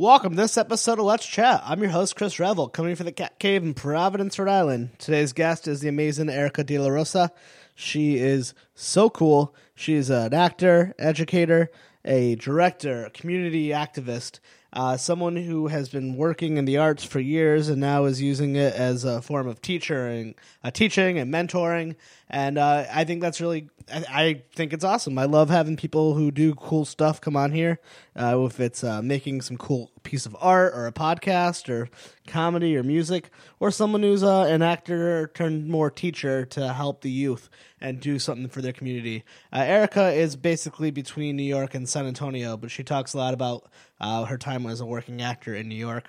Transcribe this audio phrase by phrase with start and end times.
[0.00, 1.60] Welcome to this episode of Let's Chat.
[1.62, 4.98] I'm your host, Chris Revel, coming from the Cat Cave in Providence, Rhode Island.
[4.98, 7.30] Today's guest is the amazing Erica De La Rosa.
[7.74, 9.54] She is so cool.
[9.74, 11.70] She's an actor, educator,
[12.02, 14.40] a director, a community activist,
[14.72, 18.56] uh, someone who has been working in the arts for years and now is using
[18.56, 21.94] it as a form of teacher and uh, teaching and mentoring.
[22.32, 25.18] And uh, I think that's really, I, I, think it's awesome.
[25.18, 27.80] I love having people who do cool stuff come on here.
[28.14, 31.88] Uh, if it's uh, making some cool piece of art or a podcast or
[32.28, 37.10] comedy or music, or someone who's uh, an actor turned more teacher to help the
[37.10, 39.24] youth and do something for their community.
[39.52, 43.68] Erica is basically between New York and San Antonio, but she talks a lot about
[44.00, 46.08] her time as a working actor in New York.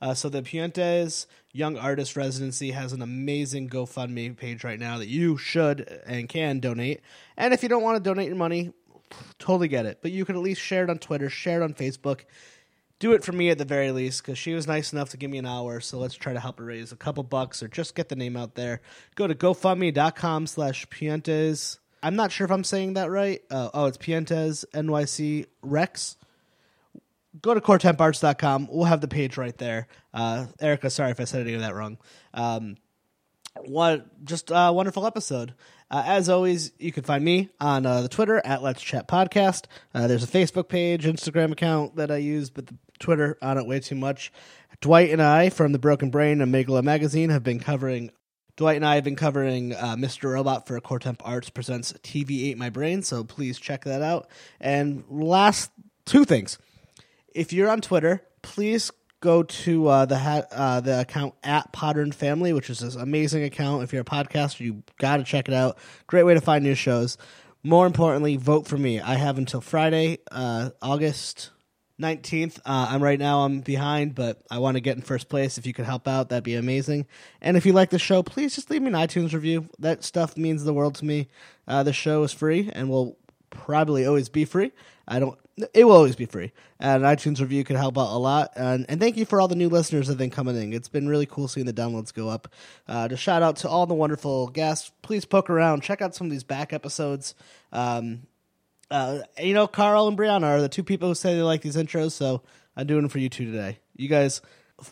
[0.00, 5.08] Uh, so the Puentes Young Artist Residency has an amazing GoFundMe page right now that
[5.08, 7.00] you should and can donate.
[7.36, 8.74] And if you don't want to donate your money,
[9.38, 10.00] totally get it.
[10.02, 12.24] But you can at least share it on Twitter, share it on Facebook.
[12.98, 15.30] Do it for me at the very least because she was nice enough to give
[15.30, 15.80] me an hour.
[15.80, 18.36] So let's try to help her raise a couple bucks or just get the name
[18.36, 18.82] out there.
[19.14, 21.78] Go to GoFundMe.com slash Puentes.
[22.02, 23.40] I'm not sure if I'm saying that right.
[23.50, 26.16] Uh, oh, it's Puentes NYC Rex
[27.40, 28.68] go to coretemparts.com.
[28.70, 29.88] We'll have the page right there.
[30.12, 31.98] Uh, Erica, sorry if I said any of that wrong.
[32.34, 32.76] Um,
[33.64, 35.54] what just a wonderful episode.
[35.90, 39.66] Uh, as always, you can find me on uh, the Twitter at Let's Chat Podcast.
[39.94, 43.66] Uh, there's a Facebook page, Instagram account that I use, but the Twitter on it
[43.66, 44.32] way too much.
[44.80, 48.10] Dwight and I from the Broken Brain and Megala Magazine have been covering.
[48.56, 50.32] Dwight and I have been covering uh, Mr.
[50.32, 54.28] Robot for Core Temp Arts presents TV Ate My Brain, so please check that out.
[54.60, 55.70] And last
[56.04, 56.58] two things
[57.36, 62.12] if you're on Twitter, please go to uh, the ha- uh, the account at Podern
[62.12, 63.82] Family, which is this amazing account.
[63.82, 65.78] If you're a podcaster, you got to check it out.
[66.06, 67.18] Great way to find new shows.
[67.62, 69.00] More importantly, vote for me.
[69.00, 71.50] I have until Friday, uh, August
[72.00, 72.58] 19th.
[72.58, 75.58] Uh, I'm right now I'm behind, but I want to get in first place.
[75.58, 77.06] If you could help out, that'd be amazing.
[77.40, 79.68] And if you like the show, please just leave me an iTunes review.
[79.78, 81.28] That stuff means the world to me.
[81.66, 83.18] Uh, the show is free and will
[83.50, 84.72] probably always be free.
[85.08, 85.38] I don't
[85.72, 86.52] it will always be free.
[86.78, 88.52] And an iTunes review could help out a lot.
[88.56, 90.72] And, and thank you for all the new listeners that have been coming in.
[90.72, 92.48] It's been really cool seeing the downloads go up.
[92.86, 96.26] Uh, to shout out to all the wonderful guests, please poke around, check out some
[96.26, 97.34] of these back episodes.
[97.72, 98.22] Um,
[98.90, 101.76] uh, you know, Carl and Brianna are the two people who say they like these
[101.76, 102.42] intros, so
[102.76, 103.78] I'm doing them for you two today.
[103.96, 104.42] You guys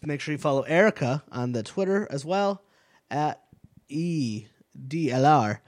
[0.03, 2.63] make sure you follow Erica on the Twitter as well
[3.11, 3.43] at
[3.91, 5.59] EDLR.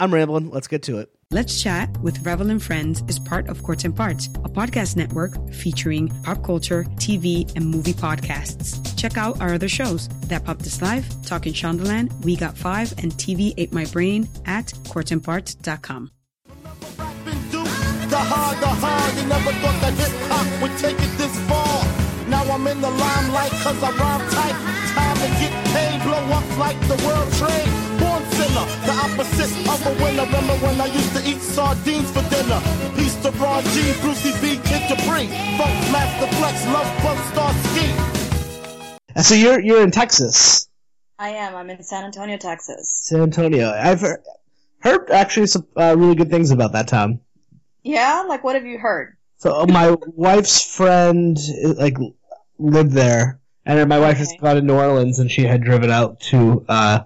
[0.00, 0.50] I'm rambling.
[0.50, 1.14] Let's get to it.
[1.30, 5.36] Let's Chat with Revel and Friends is part of Core Temp Arts, a podcast network
[5.52, 8.96] featuring pop culture, TV, and movie podcasts.
[8.96, 13.12] Check out our other shows, That Pop This Live, Talking Shondaland, We Got Five, and
[13.12, 16.10] TV Ate My Brain at coretemparts.com.
[16.48, 21.84] The hard, the hard, never thought that hip hop would take it this far.
[22.30, 24.56] Now I'm in the limelight cause I rhyme tight.
[24.94, 29.92] Time to get paid, blow up like the world trade sinner, the opposite of a
[30.02, 30.24] winner.
[30.24, 32.60] Remember when I used to eat sardines for dinner?
[32.96, 35.26] Peace to Ron G, Brucey B, Kid Capri,
[35.58, 38.18] Funk Master Flex, Love Bug Star Ski.
[39.14, 40.68] And so you're you're in Texas.
[41.18, 41.56] I am.
[41.56, 42.96] I'm in San Antonio, Texas.
[43.02, 43.70] San Antonio.
[43.70, 44.22] I've heard,
[44.78, 47.20] heard actually some uh, really good things about that town.
[47.82, 49.16] Yeah, like what have you heard?
[49.38, 51.36] So uh, my wife's friend
[51.76, 51.96] like
[52.58, 54.24] lived there, and my wife okay.
[54.24, 57.00] just gone to New Orleans, and she had driven out to uh,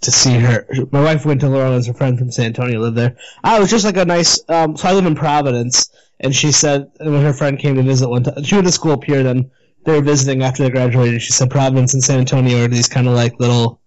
[0.00, 0.66] to see her.
[0.92, 1.86] My wife went to New Orleans.
[1.86, 3.16] Her friend from San Antonio lived there.
[3.42, 4.40] Ah, it was just like a nice.
[4.48, 8.08] Um, so I live in Providence, and she said when her friend came to visit
[8.08, 9.22] one time, she went to school up here.
[9.22, 9.50] Then
[9.84, 11.22] they were visiting after they graduated.
[11.22, 13.80] She said Providence and San Antonio are these kind of like little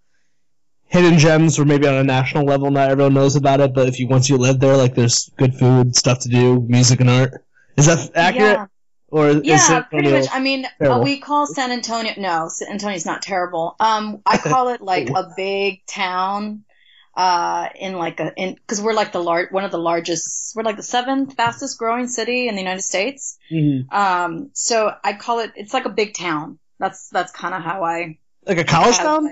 [0.88, 4.00] hidden gems, or maybe on a national level not everyone knows about it, but if
[4.00, 7.46] you once you live there, like there's good food, stuff to do, music and art.
[7.78, 8.58] Is that accurate?
[8.58, 8.66] Yeah.
[9.12, 10.28] Or yeah, pretty much.
[10.32, 12.14] I mean, uh, we call San Antonio.
[12.18, 13.76] No, San Antonio's not terrible.
[13.78, 16.64] Um, I call it like a big town.
[17.14, 20.56] Uh, in like a in because we're like the large one of the largest.
[20.56, 23.38] We're like the seventh fastest growing city in the United States.
[23.52, 23.94] Mm-hmm.
[23.94, 25.52] Um, so I call it.
[25.58, 26.58] It's like a big town.
[26.80, 28.18] That's that's kind of how I
[28.48, 29.30] like a college town.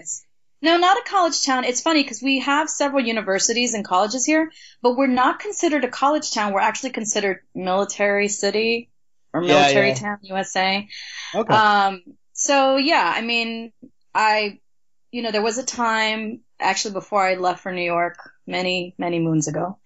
[0.62, 1.64] No, not a college town.
[1.64, 4.52] It's funny because we have several universities and colleges here,
[4.82, 6.52] but we're not considered a college town.
[6.52, 8.89] We're actually considered military city
[9.34, 10.00] or Military yeah, yeah.
[10.00, 10.88] Town, USA.
[11.36, 11.54] Okay.
[11.54, 12.02] Um,
[12.34, 13.72] so yeah, I mean,
[14.14, 14.60] I,
[15.12, 19.20] you know, there was a time actually before I left for New York many, many
[19.20, 19.78] moons ago,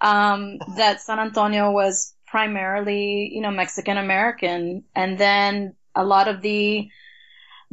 [0.00, 4.84] um, that San Antonio was primarily, you know, Mexican American.
[4.94, 6.88] And then a lot of the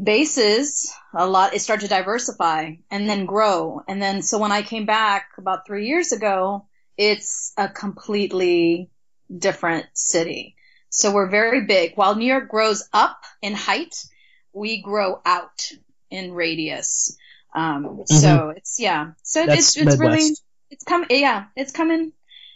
[0.01, 3.81] bases, a lot, it started to diversify and then grow.
[3.88, 6.65] And then, so when I came back about three years ago,
[6.97, 8.89] it's a completely
[9.35, 10.56] different city.
[10.97, 11.94] So we're very big.
[11.94, 14.03] While New York grows up in height,
[14.51, 15.69] we grow out
[16.09, 17.15] in radius.
[17.53, 18.15] Um, mm-hmm.
[18.15, 19.11] so it's, yeah.
[19.21, 20.31] So That's it's, it's really,
[20.71, 22.13] it's coming, yeah, it's coming,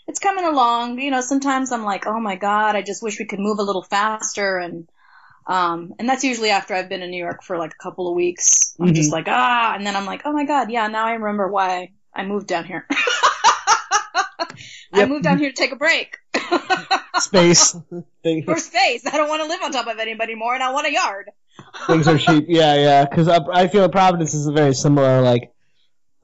[0.08, 1.00] it's coming along.
[1.00, 3.64] You know, sometimes I'm like, oh my God, I just wish we could move a
[3.64, 4.58] little faster.
[4.58, 4.90] And,
[5.46, 8.16] um, and that's usually after I've been in New York for like a couple of
[8.16, 8.76] weeks.
[8.80, 8.96] I'm mm-hmm.
[8.96, 11.92] just like, ah, and then I'm like, oh my God, yeah, now I remember why
[12.12, 12.88] I moved down here.
[14.94, 16.18] I moved down here to take a break.
[17.20, 17.76] Space.
[18.46, 19.06] For space.
[19.06, 21.32] I don't want to live on top of anybody more, and I want a yard.
[21.88, 22.46] Things are cheap.
[22.48, 23.06] Yeah, yeah.
[23.06, 25.52] Because I feel Providence is a very similar, like,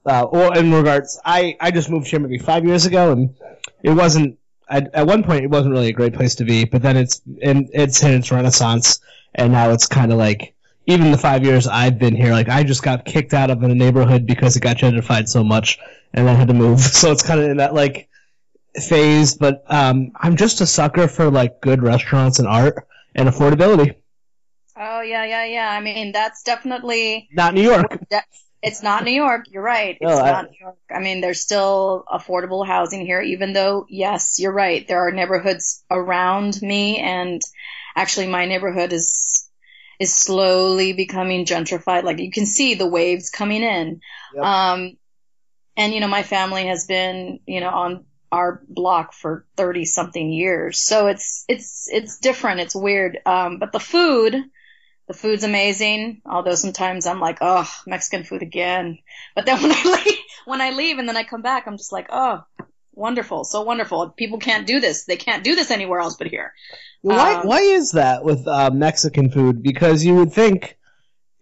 [0.06, 3.34] uh, or in regards, I, I just moved here maybe five years ago, and
[3.82, 4.38] it wasn't.
[4.70, 7.22] I, at one point, it wasn't really a great place to be, but then it's
[7.40, 9.00] in, it's in its renaissance,
[9.34, 10.54] and now it's kind of like
[10.88, 13.68] even the five years I've been here, like I just got kicked out of a
[13.68, 15.78] neighborhood because it got gentrified so much,
[16.14, 16.80] and I had to move.
[16.98, 18.08] So it's kind of in that like
[18.76, 19.34] phase.
[19.34, 23.96] But um, I'm just a sucker for like good restaurants and art and affordability.
[24.76, 25.70] Oh yeah, yeah, yeah.
[25.70, 27.98] I mean, that's definitely not New York.
[28.60, 29.46] It's not New York.
[29.50, 29.96] You're right.
[30.00, 30.78] It's no, not I, New York.
[30.90, 34.86] I mean, there's still affordable housing here, even though, yes, you're right.
[34.86, 37.40] There are neighborhoods around me, and
[37.94, 39.48] actually, my neighborhood is
[39.98, 42.04] is slowly becoming gentrified.
[42.04, 44.00] Like you can see the waves coming in.
[44.34, 44.44] Yep.
[44.44, 44.96] Um,
[45.76, 50.30] and you know, my family has been, you know, on our block for 30 something
[50.30, 50.80] years.
[50.80, 52.60] So it's, it's, it's different.
[52.60, 53.18] It's weird.
[53.24, 54.36] Um, but the food,
[55.06, 56.22] the food's amazing.
[56.26, 58.98] Although sometimes I'm like, oh, Mexican food again.
[59.34, 61.92] But then when I leave, when I leave and then I come back, I'm just
[61.92, 62.44] like, oh,
[62.92, 63.44] wonderful.
[63.44, 64.10] So wonderful.
[64.10, 65.04] People can't do this.
[65.04, 66.52] They can't do this anywhere else but here.
[67.00, 69.62] Why, um, why is that with uh, Mexican food?
[69.62, 70.76] Because you would think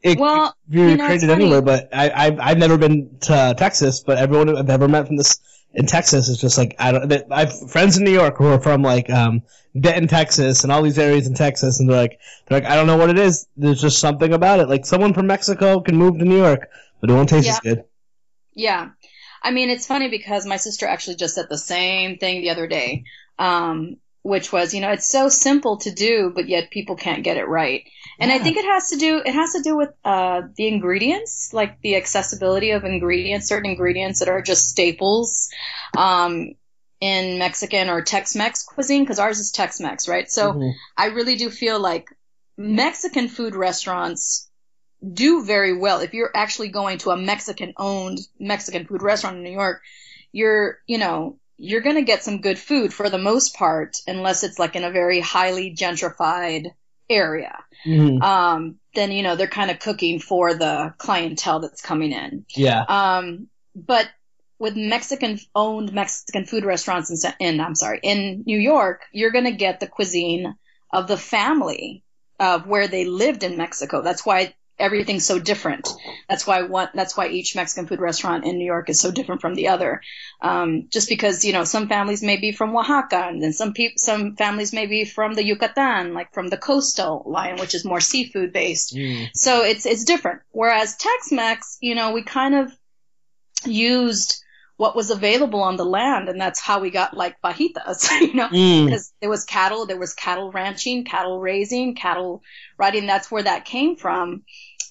[0.03, 4.01] it well, be you know, created anywhere, but I, I've, I've never been to Texas,
[4.01, 5.41] but everyone I've ever met from this
[5.77, 7.13] in Texas is just like I don't.
[7.31, 9.43] I have friends in New York who are from like um,
[9.79, 12.87] Denton, Texas, and all these areas in Texas, and they're like, they're like, I don't
[12.87, 13.47] know what it is.
[13.59, 14.71] There's just something about it.
[14.71, 16.71] Like someone from Mexico can move to New York,
[17.01, 17.53] but it won't taste yeah.
[17.53, 17.85] as good.
[18.55, 18.89] Yeah,
[19.43, 22.67] I mean it's funny because my sister actually just said the same thing the other
[22.67, 23.05] day.
[23.39, 27.37] Um, which was, you know, it's so simple to do, but yet people can't get
[27.37, 27.85] it right.
[28.19, 28.37] And yeah.
[28.37, 31.81] I think it has to do, it has to do with, uh, the ingredients, like
[31.81, 35.51] the accessibility of ingredients, certain ingredients that are just staples,
[35.97, 36.55] um,
[37.01, 40.31] in Mexican or Tex-Mex cuisine, because ours is Tex-Mex, right?
[40.31, 40.71] So mm-hmm.
[40.97, 42.09] I really do feel like
[42.57, 44.49] Mexican food restaurants
[45.13, 46.01] do very well.
[46.01, 49.83] If you're actually going to a Mexican owned Mexican food restaurant in New York,
[50.33, 54.43] you're, you know, you're going to get some good food for the most part, unless
[54.43, 56.73] it's like in a very highly gentrified
[57.09, 57.57] area.
[57.85, 58.23] Mm-hmm.
[58.23, 62.45] Um, then, you know, they're kind of cooking for the clientele that's coming in.
[62.55, 62.83] Yeah.
[62.83, 64.09] Um, but
[64.59, 69.45] with Mexican owned Mexican food restaurants in, in, I'm sorry, in New York, you're going
[69.45, 70.55] to get the cuisine
[70.91, 72.03] of the family
[72.41, 74.03] of where they lived in Mexico.
[74.03, 75.89] That's why everything's so different.
[76.29, 79.41] That's why one, that's why each Mexican food restaurant in New York is so different
[79.41, 80.03] from the other.
[80.41, 83.95] Um, just because, you know, some families may be from Oaxaca and then some people,
[83.97, 88.01] some families may be from the Yucatan, like from the coastal line, which is more
[88.01, 88.95] seafood based.
[88.95, 89.29] Mm.
[89.35, 90.43] So it's, it's different.
[90.51, 92.73] Whereas Tex-Mex, you know, we kind of
[93.65, 94.43] used,
[94.77, 98.49] what was available on the land, and that's how we got like fajitas, you know,
[98.49, 98.85] mm.
[98.85, 102.43] because there was cattle, there was cattle ranching, cattle raising, cattle
[102.79, 103.07] riding.
[103.07, 104.45] That's where that came from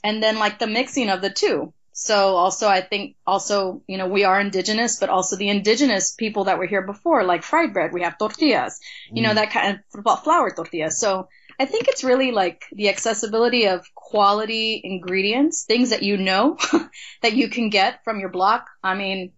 [0.06, 1.74] and then like the mixing of the two.
[1.94, 6.44] So also I think also, you know, we are indigenous, but also the indigenous people
[6.44, 8.80] that were here before, like fried bread, we have tortillas,
[9.12, 9.27] you mm.
[9.27, 11.00] know, that kind of flour tortillas.
[11.00, 11.27] So
[11.60, 16.58] I think it's really like the accessibility of quality ingredients, things that you know
[17.24, 18.68] that you can get from your block.
[18.84, 19.32] I mean,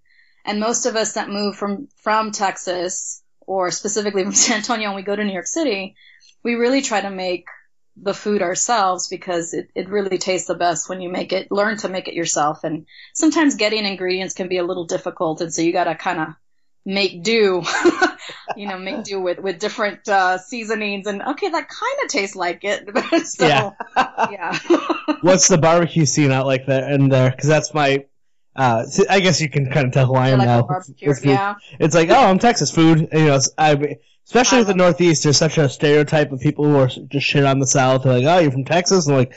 [0.48, 4.96] and most of us that move from, from Texas or specifically from San Antonio and
[4.96, 5.96] we go to New York City,
[6.44, 7.46] we really try to make
[8.02, 11.78] the food ourselves because it, it really tastes the best when you make it, learn
[11.78, 12.64] to make it yourself.
[12.64, 15.42] And sometimes getting ingredients can be a little difficult.
[15.42, 16.28] And so you got to kind of
[16.86, 17.64] make do,
[18.56, 22.36] you know, make do with, with different, uh, seasonings and okay, that kind of tastes
[22.36, 22.88] like it.
[23.26, 23.72] so, yeah.
[24.32, 24.60] yeah.
[25.22, 27.32] What's the barbecue scene out like there in there?
[27.32, 28.06] Cause that's my,
[28.58, 30.68] uh, I guess you can kind of tell who I am like now.
[31.24, 31.56] yeah.
[31.80, 33.08] It's like, oh, I'm Texas food.
[33.12, 33.98] And, you know, I,
[34.28, 37.60] Especially with the Northeast, there's such a stereotype of people who are just shit on
[37.60, 38.04] the South.
[38.04, 39.34] They're like, "Oh, you're from Texas," and like,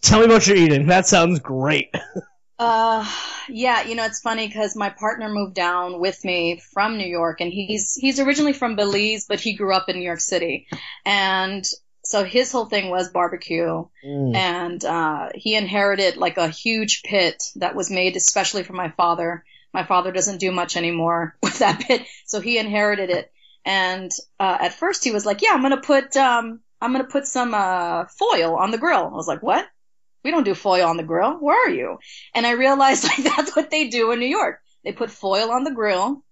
[0.00, 1.94] "Tell me what you're eating." That sounds great.
[2.58, 3.06] uh,
[3.50, 7.42] yeah, you know, it's funny because my partner moved down with me from New York,
[7.42, 10.66] and he's he's originally from Belize, but he grew up in New York City,
[11.04, 11.62] and
[12.10, 14.34] so his whole thing was barbecue, mm.
[14.34, 19.44] and uh, he inherited like a huge pit that was made especially for my father.
[19.72, 23.32] My father doesn't do much anymore with that pit, so he inherited it
[23.64, 27.28] And uh, at first he was like, "Yeah, I'm gonna put um, I'm gonna put
[27.28, 29.64] some uh, foil on the grill." I was like, "What?
[30.24, 31.34] We don't do foil on the grill.
[31.34, 32.00] Where are you?"
[32.34, 34.58] And I realized like that's what they do in New York.
[34.82, 36.24] They put foil on the grill,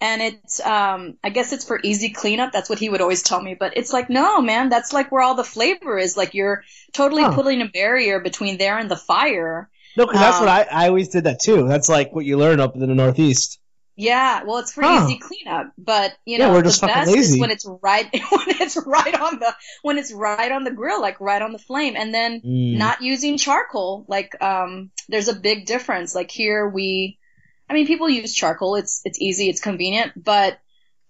[0.00, 2.52] and it's um, I guess it's for easy cleanup.
[2.52, 3.54] That's what he would always tell me.
[3.54, 6.16] But it's like, no, man, that's like where all the flavor is.
[6.16, 7.34] Like you're totally huh.
[7.34, 9.68] putting a barrier between there and the fire.
[9.96, 11.66] No, because that's um, what I, I always did that too.
[11.66, 13.60] That's like what you learn up in the Northeast.
[14.00, 15.04] Yeah, well, it's for huh.
[15.04, 17.34] easy cleanup, but you know, yeah, the best lazy.
[17.34, 21.02] is when it's right when it's right on the when it's right on the grill,
[21.02, 22.78] like right on the flame, and then mm.
[22.78, 24.06] not using charcoal.
[24.08, 26.14] Like, um, there's a big difference.
[26.14, 27.18] Like here, we,
[27.70, 28.74] I mean, people use charcoal.
[28.74, 30.54] It's it's easy, it's convenient, but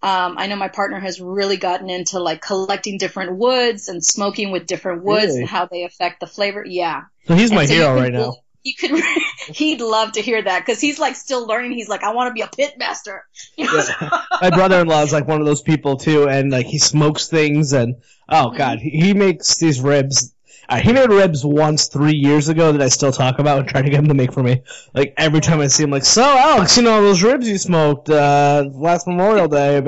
[0.02, 4.50] um, I know my partner has really gotten into like collecting different woods and smoking
[4.50, 5.40] with different woods really?
[5.40, 6.64] and how they affect the flavor.
[6.66, 7.04] Yeah.
[7.26, 8.90] So he's my so hero right now he could
[9.54, 12.34] he'd love to hear that because he's like still learning he's like i want to
[12.34, 13.24] be a pit master
[13.56, 13.82] you know?
[14.00, 14.20] yeah.
[14.40, 17.96] my brother-in-law is like one of those people too and like he smokes things and
[18.28, 20.34] oh god he makes these ribs
[20.70, 23.82] uh, he made ribs once three years ago that I still talk about and try
[23.82, 24.62] to get him to make for me.
[24.94, 28.08] Like every time I see him, like, so Alex, you know those ribs you smoked
[28.08, 29.82] uh, last Memorial Day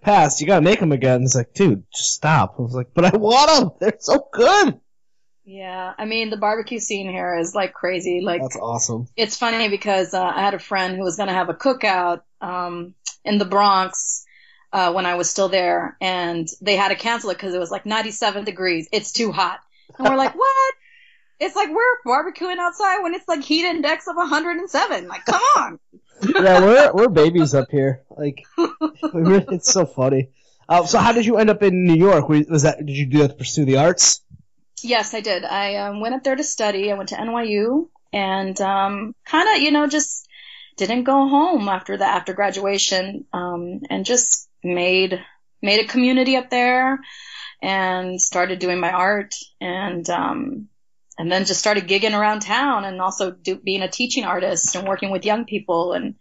[0.00, 1.22] passed, you gotta make them again.
[1.24, 2.54] It's like, dude, just stop.
[2.58, 3.70] I was like, but I want them.
[3.80, 4.80] They're so good.
[5.44, 8.20] Yeah, I mean the barbecue scene here is like crazy.
[8.22, 9.08] Like that's awesome.
[9.16, 12.20] It's funny because uh, I had a friend who was going to have a cookout
[12.40, 14.26] um, in the Bronx
[14.72, 17.70] uh, when I was still there, and they had to cancel it because it was
[17.70, 18.88] like 97 degrees.
[18.92, 19.60] It's too hot,
[19.98, 20.74] and we're like, what?
[21.40, 25.06] It's like we're barbecuing outside when it's like heat index of 107.
[25.06, 25.78] Like, come on.
[26.22, 28.02] yeah, we're we're babies up here.
[28.10, 30.30] Like, it's so funny.
[30.68, 32.28] Uh, so, how did you end up in New York?
[32.28, 34.22] Was that did you do that to pursue the arts?
[34.82, 35.44] Yes, I did.
[35.44, 36.90] I um, went up there to study.
[36.90, 40.28] I went to NYU and um, kind of, you know, just
[40.76, 45.20] didn't go home after the after graduation, um, and just made
[45.60, 47.00] made a community up there,
[47.62, 50.68] and started doing my art, and um,
[51.18, 54.86] and then just started gigging around town, and also do, being a teaching artist and
[54.86, 56.14] working with young people and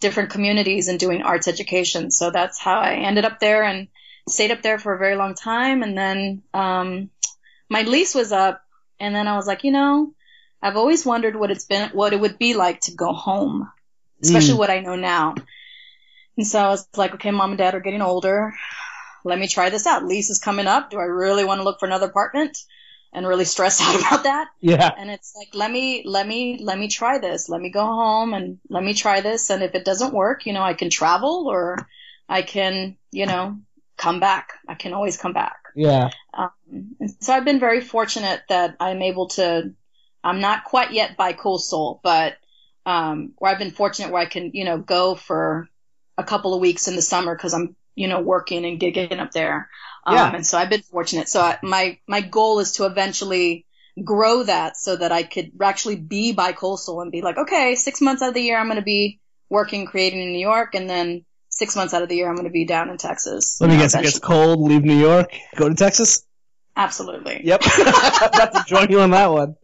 [0.00, 2.10] different communities and doing arts education.
[2.10, 3.88] So that's how I ended up there and
[4.28, 7.10] stayed up there for a very long time, and then um,
[7.68, 8.62] my lease was up
[9.00, 10.12] and then I was like, you know,
[10.60, 13.70] I've always wondered what it's been, what it would be like to go home,
[14.22, 14.58] especially mm.
[14.58, 15.34] what I know now.
[16.36, 18.52] And so I was like, okay, mom and dad are getting older.
[19.24, 20.04] Let me try this out.
[20.04, 20.90] Lease is coming up.
[20.90, 22.58] Do I really want to look for another apartment?
[23.12, 24.48] And really stress out about that.
[24.60, 24.90] Yeah.
[24.96, 27.48] And it's like, let me, let me, let me try this.
[27.48, 29.50] Let me go home and let me try this.
[29.50, 31.88] And if it doesn't work, you know, I can travel or
[32.28, 33.58] I can, you know,
[33.96, 34.54] come back.
[34.68, 35.56] I can always come back.
[35.74, 36.10] Yeah.
[36.32, 36.50] Um,
[37.20, 39.74] so I've been very fortunate that I'm able to.
[40.22, 42.36] I'm not quite yet bi-coastal, but
[42.86, 45.68] um, where I've been fortunate where I can, you know, go for
[46.18, 49.30] a couple of weeks in the summer because I'm, you know, working and gigging up
[49.32, 49.68] there.
[50.06, 50.34] Um, yeah.
[50.34, 51.28] And so I've been fortunate.
[51.28, 53.66] So I, my my goal is to eventually
[54.02, 58.22] grow that so that I could actually be bi-coastal and be like, okay, six months
[58.22, 61.26] out of the year I'm going to be working, creating in New York, and then
[61.50, 63.60] six months out of the year, I'm going to be down in Texas.
[63.60, 66.24] Let me guess, it gets cold, leave New York, go to Texas?
[66.76, 67.42] Absolutely.
[67.44, 67.62] Yep.
[67.80, 69.56] About to join you on that one.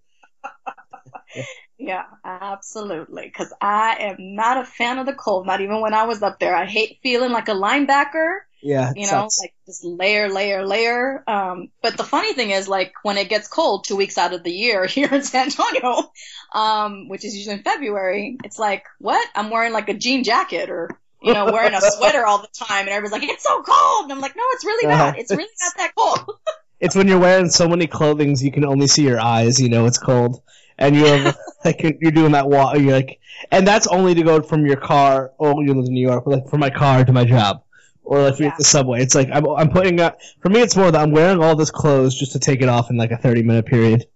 [1.78, 3.24] yeah, absolutely.
[3.24, 6.38] Because I am not a fan of the cold, not even when I was up
[6.38, 6.54] there.
[6.54, 8.38] I hate feeling like a linebacker.
[8.62, 8.92] Yeah.
[8.96, 9.40] You know, sucks.
[9.40, 11.22] like just layer, layer, layer.
[11.28, 14.42] Um, but the funny thing is, like, when it gets cold two weeks out of
[14.42, 16.10] the year here in San Antonio,
[16.52, 19.26] um, which is usually in February, it's like, what?
[19.34, 20.90] I'm wearing like a jean jacket or
[21.22, 24.12] you know, wearing a sweater all the time, and everybody's like, "It's so cold," and
[24.12, 25.04] I'm like, "No, it's really uh-huh.
[25.06, 25.18] not.
[25.18, 26.38] It's really not that cold."
[26.80, 29.60] it's when you're wearing so many clothings you can only see your eyes.
[29.60, 30.42] You know it's cold,
[30.78, 31.32] and you're
[31.64, 32.78] like you're doing that walk.
[32.78, 35.32] You're like, and that's only to go from your car.
[35.38, 37.62] Oh, you live in New York, but like from my car to my job,
[38.02, 38.54] or like yeah.
[38.56, 39.02] the subway.
[39.02, 40.20] It's like I'm I'm putting up.
[40.40, 42.90] For me, it's more that I'm wearing all this clothes just to take it off
[42.90, 44.06] in like a 30 minute period,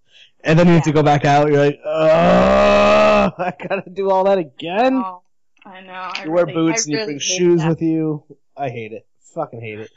[0.43, 0.77] and then you yeah.
[0.79, 1.49] have to go back out.
[1.49, 1.91] You're like, oh,
[3.37, 4.95] I gotta do all that again.
[4.95, 5.23] Oh.
[5.63, 5.91] I know.
[5.93, 7.69] I you wear boots I and you bring shoes that.
[7.69, 8.23] with you.
[8.57, 9.05] I hate it.
[9.35, 9.91] Fucking hate it.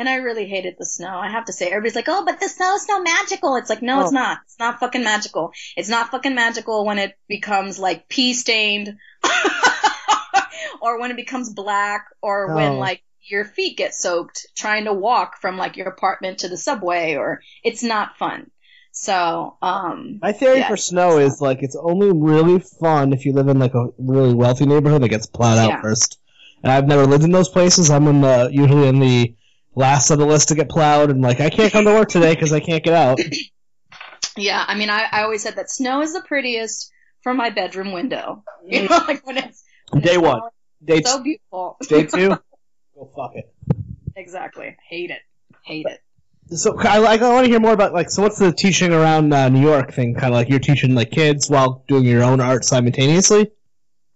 [0.00, 1.18] And I really hated the snow.
[1.18, 3.82] I have to say, everybody's like, "Oh, but the snow is so magical." It's like,
[3.82, 4.02] no, oh.
[4.04, 4.38] it's not.
[4.46, 5.52] It's not fucking magical.
[5.76, 8.96] It's not fucking magical when it becomes like pea stained,
[10.80, 12.54] or when it becomes black, or oh.
[12.54, 16.56] when like your feet get soaked trying to walk from like your apartment to the
[16.56, 18.50] subway, or it's not fun.
[18.92, 23.34] So, um, my theory yeah, for snow is like it's only really fun if you
[23.34, 25.82] live in like a really wealthy neighborhood that gets plowed out yeah.
[25.82, 26.18] first.
[26.62, 27.90] And I've never lived in those places.
[27.90, 29.34] I'm in the usually in the
[29.74, 32.34] last on the list to get plowed, and like I can't come to work today
[32.34, 33.20] because I can't get out.
[34.36, 36.90] Yeah, I mean, I, I always said that snow is the prettiest
[37.22, 38.44] from my bedroom window.
[38.64, 40.42] You know, like when it's when day it's one,
[40.84, 41.76] day so beautiful.
[41.88, 42.28] Day two,
[42.94, 43.52] go fuck it.
[44.16, 44.76] exactly.
[44.88, 45.20] Hate it.
[45.64, 46.00] Hate it.
[46.56, 49.48] So I, I want to hear more about like so what's the teaching around uh,
[49.48, 50.14] New York thing?
[50.14, 53.50] Kind of like you're teaching like kids while doing your own art simultaneously.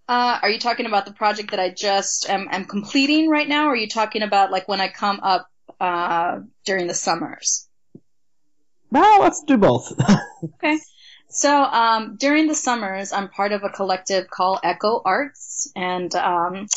[0.06, 3.68] Uh, are you talking about the project that I just am, am completing right now,
[3.68, 5.48] or are you talking about like when I come up
[5.80, 7.66] uh, during the summers?
[8.90, 9.92] Well, let's do both.
[10.44, 10.78] okay.
[11.28, 16.68] So um, during the summers, I'm part of a collective called Echo Arts, and um,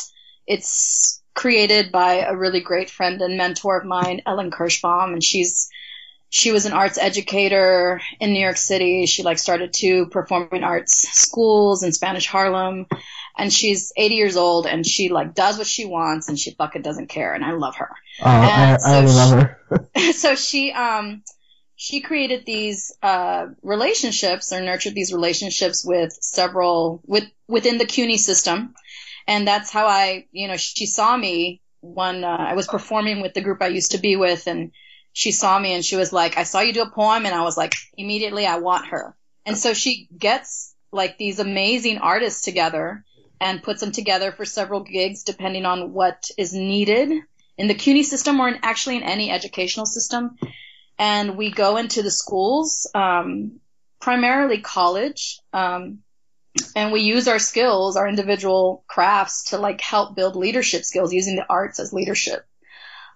[0.46, 5.68] it's created by a really great friend and mentor of mine, Ellen Kirschbaum, and she's
[6.30, 9.06] she was an arts educator in New York City.
[9.06, 12.86] She like started two performing arts schools in Spanish Harlem,
[13.38, 16.82] and she's 80 years old and she like does what she wants and she fucking
[16.82, 17.90] doesn't care, and I love her.
[18.20, 20.12] Oh, I, so I love her.
[20.12, 21.22] so she um
[21.76, 28.18] she created these uh, relationships or nurtured these relationships with several with within the CUNY
[28.18, 28.74] system
[29.28, 33.34] and that's how I, you know, she saw me when uh, I was performing with
[33.34, 34.72] the group I used to be with, and
[35.12, 37.42] she saw me and she was like, "I saw you do a poem," and I
[37.42, 39.14] was like, immediately, I want her.
[39.44, 43.04] And so she gets like these amazing artists together
[43.40, 47.12] and puts them together for several gigs, depending on what is needed
[47.56, 50.36] in the CUNY system or in, actually in any educational system.
[50.98, 53.60] And we go into the schools, um,
[54.00, 55.98] primarily college, um,
[56.74, 61.36] and we use our skills, our individual crafts to like help build leadership skills using
[61.36, 62.44] the arts as leadership,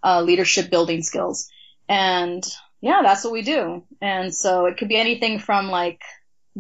[0.05, 1.49] uh, leadership building skills.
[1.89, 2.45] And
[2.81, 3.85] yeah, that's what we do.
[4.01, 6.01] And so it could be anything from like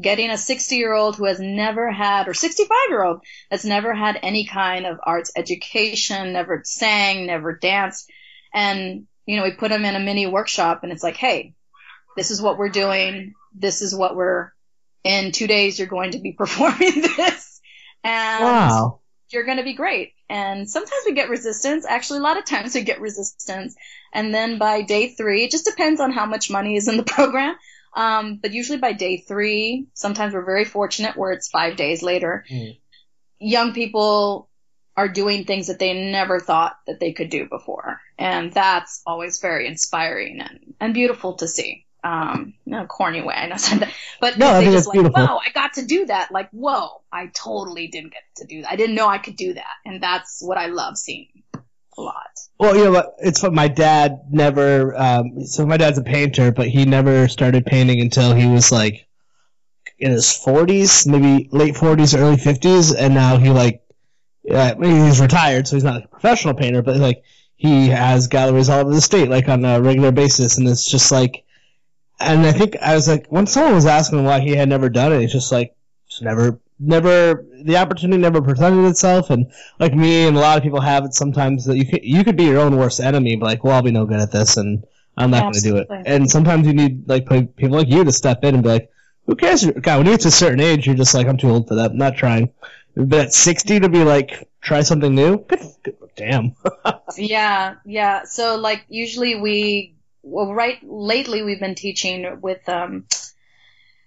[0.01, 3.95] getting a 60 year old who has never had, or 65 year old that's never
[3.95, 8.11] had any kind of arts education, never sang, never danced.
[8.55, 11.55] And, you know, we put them in a mini workshop and it's like, hey,
[12.17, 13.35] this is what we're doing.
[13.55, 14.53] This is what we're
[15.05, 17.61] in two days you're going to be performing this
[18.05, 19.01] and wow.
[19.31, 20.13] you're going to be great.
[20.29, 21.85] And sometimes we get resistance.
[21.87, 23.77] Actually, a lot of times we get resistance.
[24.13, 27.03] And then by day three, it just depends on how much money is in the
[27.07, 27.57] program.
[27.95, 32.45] Um, but usually by day three, sometimes we're very fortunate where it's five days later.
[32.50, 32.78] Mm.
[33.39, 34.49] Young people
[34.97, 38.00] are doing things that they never thought that they could do before.
[38.19, 43.35] And that's always very inspiring and, and beautiful to see um, no corny way.
[43.35, 45.25] I know that, but no, they just like, beautiful.
[45.26, 46.33] whoa, I got to do that.
[46.33, 48.73] Like, whoa, I totally didn't get to do that.
[48.73, 52.39] I didn't know I could do that, and that's what I love seeing a lot.
[52.63, 54.97] Well, you know, it's what my dad never.
[54.97, 59.09] Um, so my dad's a painter, but he never started painting until he was like
[59.99, 63.83] in his 40s, maybe late 40s, early 50s, and now he like,
[64.49, 67.25] uh, he's retired, so he's not a professional painter, but like
[67.57, 71.11] he has galleries all over the state, like on a regular basis, and it's just
[71.11, 71.45] like
[72.21, 75.13] and I think I was like, when someone was asking why he had never done
[75.13, 75.75] it, it's just like,
[76.09, 79.30] just never, never, the opportunity never presented itself.
[79.30, 82.25] And like me and a lot of people have it sometimes that you could, you
[82.25, 84.56] could be your own worst enemy, but like, well, I'll be no good at this
[84.56, 84.85] and
[85.17, 85.89] I'm not going to do it.
[86.06, 88.91] And sometimes you need like people like you to step in and be like,
[89.26, 89.65] who cares?
[89.65, 91.76] God, when you get to a certain age, you're just like, I'm too old for
[91.76, 91.93] that.
[91.93, 92.52] I'm not trying.
[92.97, 95.39] But at 60 to be like, try something new?
[95.39, 96.54] Good, good damn.
[97.17, 98.25] yeah, yeah.
[98.25, 103.06] So like usually we well, right lately we've been teaching with um,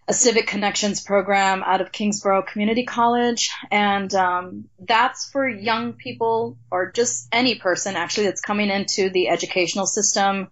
[0.07, 6.57] a civic connections program out of Kingsborough Community College, and um, that's for young people
[6.69, 10.49] or just any person actually that's coming into the educational system,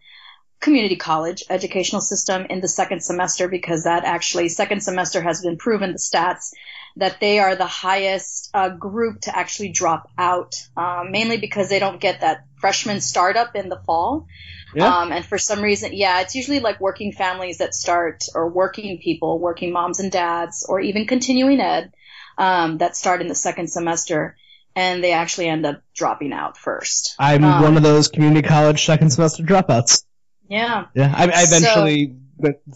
[0.59, 5.57] community college educational system in the second semester because that actually second semester has been
[5.57, 6.53] proven the stats
[6.97, 11.79] that they are the highest uh, group to actually drop out, uh, mainly because they
[11.79, 14.27] don't get that freshman startup in the fall.
[14.75, 14.87] Yeah.
[14.87, 18.99] Um, and for some reason, yeah, it's usually like working families that start, or working
[18.99, 21.93] people, working moms and dads, or even continuing ed,
[22.37, 24.35] um, that start in the second semester,
[24.75, 27.15] and they actually end up dropping out first.
[27.19, 30.05] I'm um, one of those community college second semester dropouts.
[30.49, 30.85] Yeah.
[30.95, 32.13] Yeah, I, I eventually, so,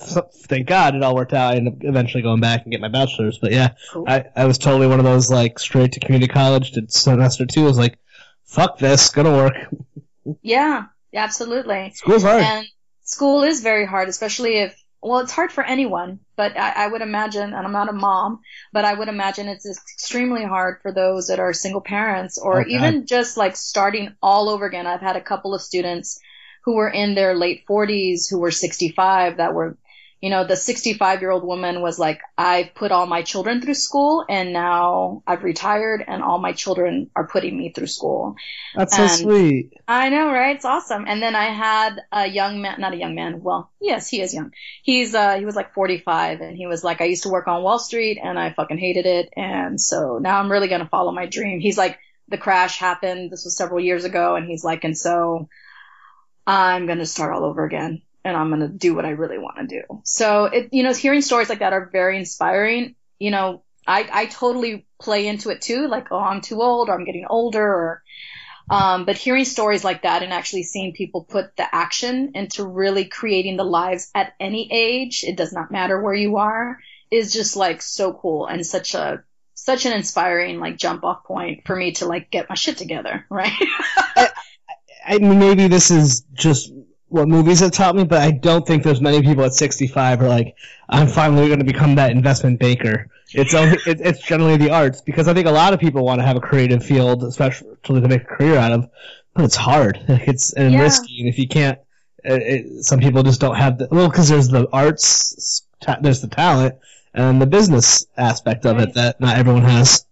[0.47, 1.53] thank God it all worked out.
[1.53, 4.05] I ended up eventually going back and get my bachelor's, but yeah, cool.
[4.07, 7.61] I, I was totally one of those like straight to community college, did semester two,
[7.61, 7.99] I was like,
[8.45, 9.53] fuck this, gonna work.
[10.41, 11.93] Yeah, absolutely.
[11.95, 12.43] School's hard.
[12.43, 12.67] And
[13.03, 17.01] school is very hard, especially if, well, it's hard for anyone, but I, I would
[17.01, 18.41] imagine, and I'm not a mom,
[18.73, 22.65] but I would imagine it's extremely hard for those that are single parents or oh,
[22.67, 24.85] even just like starting all over again.
[24.85, 26.19] I've had a couple of students
[26.67, 29.77] who were in their late 40s who were 65 that were
[30.19, 33.75] you know, the 65 year old woman was like, I've put all my children through
[33.75, 38.35] school and now I've retired and all my children are putting me through school.
[38.75, 39.73] That's and so sweet.
[39.87, 40.55] I know, right?
[40.55, 41.05] It's awesome.
[41.07, 43.43] And then I had a young man, not a young man.
[43.43, 44.51] Well, yes, he is young.
[44.81, 47.61] He's, uh, he was like 45 and he was like, I used to work on
[47.61, 49.29] Wall Street and I fucking hated it.
[49.37, 51.59] And so now I'm really going to follow my dream.
[51.59, 53.31] He's like, the crash happened.
[53.31, 54.35] This was several years ago.
[54.35, 55.47] And he's like, and so
[56.47, 59.37] I'm going to start all over again and I'm going to do what I really
[59.37, 60.01] want to do.
[60.03, 62.95] So it, you know, hearing stories like that are very inspiring.
[63.19, 65.87] You know, I, I totally play into it too.
[65.87, 68.03] Like, oh, I'm too old or I'm getting older or,
[68.69, 73.05] um, but hearing stories like that and actually seeing people put the action into really
[73.05, 76.79] creating the lives at any age, it does not matter where you are,
[77.11, 81.65] is just like so cool and such a such an inspiring like jump off point
[81.65, 83.51] for me to like get my shit together, right?
[85.07, 86.71] I, maybe this is just
[87.09, 90.27] what movies have taught me, but I don't think there's many people at 65 are
[90.27, 90.55] like,
[90.89, 93.09] I'm finally going to become that investment banker.
[93.33, 96.19] It's only, it, it's generally the arts because I think a lot of people want
[96.19, 98.89] to have a creative field, especially to make a career out of,
[99.33, 100.03] but it's hard.
[100.07, 100.81] It's and yeah.
[100.81, 101.79] risky, and if you can't,
[102.23, 106.21] it, it, some people just don't have the well because there's the arts, ta- there's
[106.21, 106.75] the talent,
[107.13, 108.89] and the business aspect of right.
[108.89, 110.05] it that not everyone has.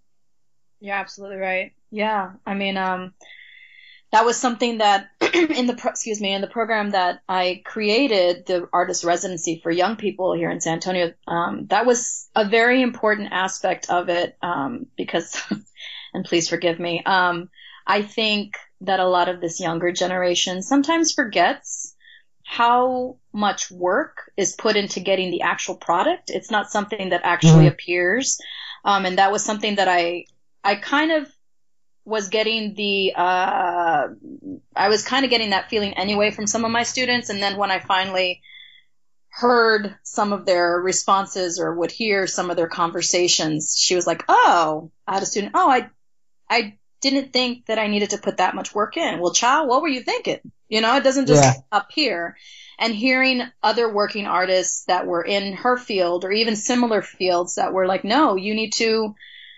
[0.79, 1.73] You're absolutely right.
[1.91, 3.13] Yeah, I mean, um,
[4.11, 8.45] that was something that in the pro- excuse me in the program that I created
[8.45, 11.13] the artist residency for young people here in San Antonio.
[11.27, 15.41] Um, that was a very important aspect of it um, because,
[16.13, 17.03] and please forgive me.
[17.03, 17.49] Um,
[17.85, 21.95] I think that a lot of this younger generation sometimes forgets
[22.43, 26.29] how much work is put into getting the actual product.
[26.29, 27.73] It's not something that actually mm-hmm.
[27.73, 28.39] appears.
[28.83, 30.25] Um, and that was something that I,
[30.63, 31.27] I kind of
[32.05, 34.07] was getting the, uh,
[34.75, 37.29] I was kind of getting that feeling anyway from some of my students.
[37.29, 38.41] And then when I finally
[39.29, 44.23] heard some of their responses or would hear some of their conversations, she was like,
[44.29, 45.53] Oh, I had a student.
[45.55, 45.89] Oh, I,
[46.49, 49.19] I didn't think that I needed to put that much work in.
[49.19, 50.39] Well, child, what were you thinking?
[50.69, 51.61] You know, it doesn't just yeah.
[51.71, 52.37] appear.
[52.77, 57.73] And hearing other working artists that were in her field or even similar fields that
[57.73, 59.15] were like, no, you need to,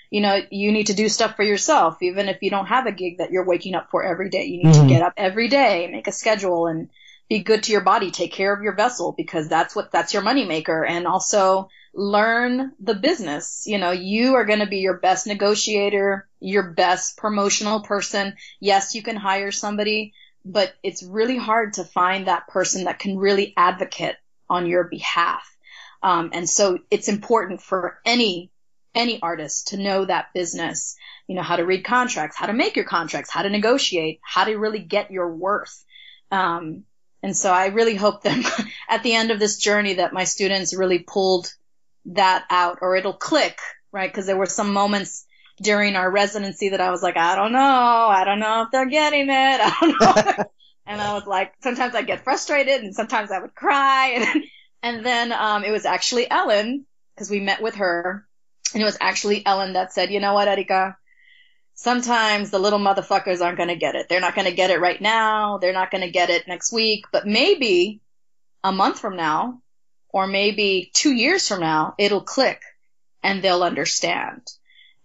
[0.10, 2.02] you know, you need to do stuff for yourself.
[2.02, 4.58] Even if you don't have a gig that you're waking up for every day, you
[4.64, 4.88] need mm-hmm.
[4.88, 6.90] to get up every day, make a schedule and
[7.30, 10.24] be good to your body, take care of your vessel because that's what, that's your
[10.24, 10.90] moneymaker.
[10.90, 13.64] And also learn the business.
[13.66, 18.36] You know, you are going to be your best negotiator, your best promotional person.
[18.60, 20.14] Yes, you can hire somebody,
[20.46, 24.16] but it's really hard to find that person that can really advocate
[24.50, 25.58] on your behalf.
[26.02, 28.52] Um, and so it's important for any
[28.98, 32.76] any artist to know that business, you know, how to read contracts, how to make
[32.76, 35.86] your contracts, how to negotiate, how to really get your worth.
[36.32, 36.84] Um,
[37.24, 40.76] and so I really hope that at the end of this journey that my students
[40.76, 41.54] really pulled
[42.06, 43.60] that out or it'll click,
[43.92, 44.10] right?
[44.10, 45.26] Because there were some moments
[45.62, 47.60] during our residency that I was like, I don't know.
[47.60, 49.32] I don't know if they're getting it.
[49.32, 50.44] I don't know.
[50.86, 54.08] and I was like, sometimes I get frustrated and sometimes I would cry.
[54.18, 54.44] And,
[54.84, 58.27] and then, um, it was actually Ellen because we met with her
[58.74, 60.98] and it was actually Ellen that said, you know what, Erica?
[61.76, 64.10] Sometimes the little motherfuckers aren't going to get it.
[64.10, 65.60] They're not going to get it right now.
[65.60, 68.02] They're not going to get it next week, but maybe
[68.64, 69.62] a month from now
[70.10, 72.62] or maybe two years from now, it'll click
[73.24, 74.42] and they'll understand.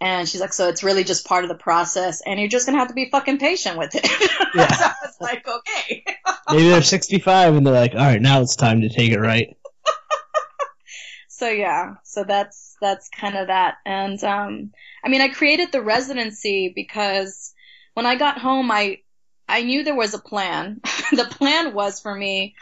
[0.01, 2.75] And she's like, so it's really just part of the process and you're just going
[2.75, 4.07] to have to be fucking patient with it.
[4.55, 4.71] Yeah.
[4.71, 6.05] so I was like, okay.
[6.51, 9.57] maybe they're 65 and they're like, all right, now it's time to take it right.
[11.29, 13.77] so yeah, so that's, that's kind of that.
[13.87, 17.55] And, um, I mean, I created the residency because
[17.95, 18.99] when I got home, I,
[19.49, 20.81] I knew there was a plan.
[21.13, 22.55] the plan was for me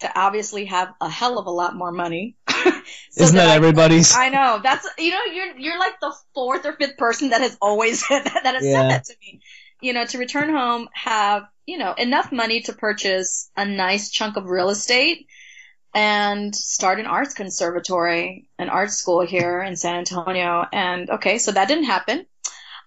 [0.00, 2.36] to obviously have a hell of a lot more money.
[2.48, 2.72] so
[3.16, 4.14] Isn't that, that everybody's?
[4.14, 4.60] I know.
[4.62, 8.24] That's you know you're you're like the fourth or fifth person that has always that,
[8.44, 8.72] that has yeah.
[8.72, 9.40] said that to me.
[9.80, 14.36] You know, to return home, have you know enough money to purchase a nice chunk
[14.36, 15.26] of real estate
[15.94, 20.64] and start an arts conservatory, an art school here in San Antonio.
[20.72, 22.26] And okay, so that didn't happen.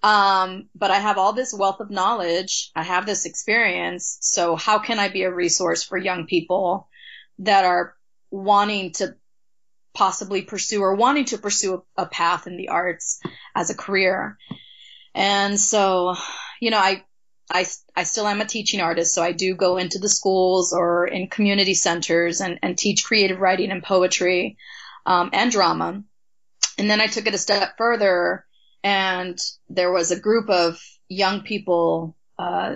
[0.03, 2.71] Um, but I have all this wealth of knowledge.
[2.75, 4.17] I have this experience.
[4.21, 6.87] So how can I be a resource for young people
[7.39, 7.95] that are
[8.31, 9.15] wanting to
[9.93, 13.19] possibly pursue or wanting to pursue a, a path in the arts
[13.55, 14.37] as a career.
[15.13, 16.15] And so,
[16.61, 17.03] you know, I,
[17.53, 21.05] I, I still am a teaching artist, so I do go into the schools or
[21.07, 24.57] in community centers and, and teach creative writing and poetry
[25.05, 26.03] um, and drama.
[26.77, 28.45] And then I took it a step further,
[28.83, 29.37] and
[29.69, 32.75] there was a group of young people uh,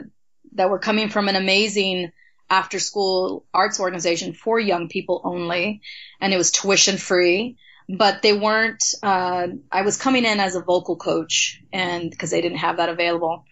[0.53, 2.11] that were coming from an amazing
[2.49, 5.81] after school arts organization for young people only,
[6.21, 7.57] and it was tuition free.
[7.87, 8.83] But they weren't.
[9.03, 12.89] Uh, I was coming in as a vocal coach, and because they didn't have that
[12.89, 13.45] available,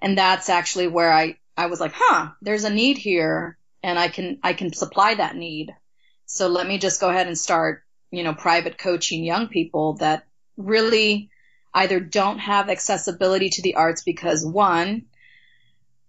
[0.00, 4.08] and that's actually where I I was like, huh, there's a need here, and I
[4.08, 5.74] can I can supply that need.
[6.26, 10.26] So let me just go ahead and start, you know, private coaching young people that
[10.56, 11.30] really
[11.74, 15.06] either don't have accessibility to the arts because one,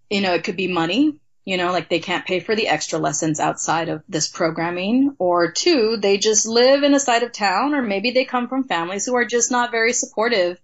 [0.08, 3.00] you know, it could be money you know, like they can't pay for the extra
[3.00, 7.74] lessons outside of this programming, or two, they just live in a side of town,
[7.74, 10.60] or maybe they come from families who are just not very supportive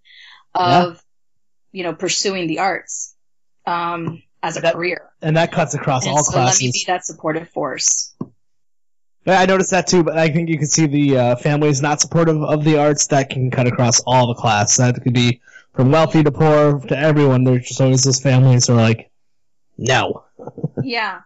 [0.55, 1.01] of, yeah.
[1.73, 3.16] you know, pursuing the arts
[3.67, 5.11] um, as a that, career.
[5.23, 6.63] And that cuts across and all so classes.
[6.63, 8.15] Let me be that supportive force.
[9.27, 12.01] Yeah, I noticed that too, but I think you can see the uh, families not
[12.01, 14.77] supportive of the arts that can cut across all the class.
[14.77, 15.41] That could be
[15.75, 17.43] from wealthy to poor to everyone.
[17.43, 19.11] There's just always those families who are like,
[19.77, 20.25] no.
[20.83, 21.23] yeah.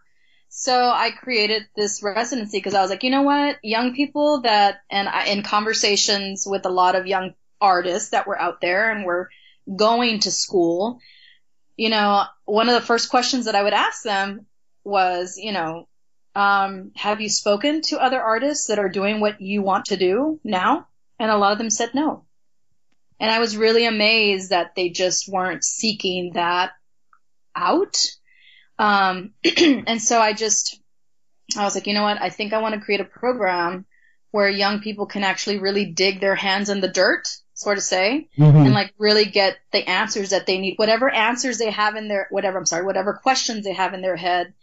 [0.49, 4.81] So I created this residency because I was like, you know what, young people that,
[4.91, 9.05] and I, in conversations with a lot of young artists that were out there and
[9.05, 9.29] were
[9.77, 11.01] going to school,
[11.81, 14.45] you know, one of the first questions that I would ask them
[14.85, 15.89] was, you know,
[16.35, 20.39] um, have you spoken to other artists that are doing what you want to do
[20.45, 20.89] now?
[21.19, 22.27] And a lot of them said no.
[23.19, 26.73] And I was really amazed that they just weren't seeking that
[27.57, 27.97] out.
[28.79, 30.79] Um, and so I just,
[31.57, 32.21] I was like, you know what?
[32.21, 33.87] I think I want to create a program
[34.33, 37.27] where young people can actually really dig their hands in the dirt,
[37.61, 38.57] sort of say, mm-hmm.
[38.57, 42.27] and like really get the answers that they need, whatever answers they have in their,
[42.31, 44.55] whatever, I'm sorry, whatever questions they have in their head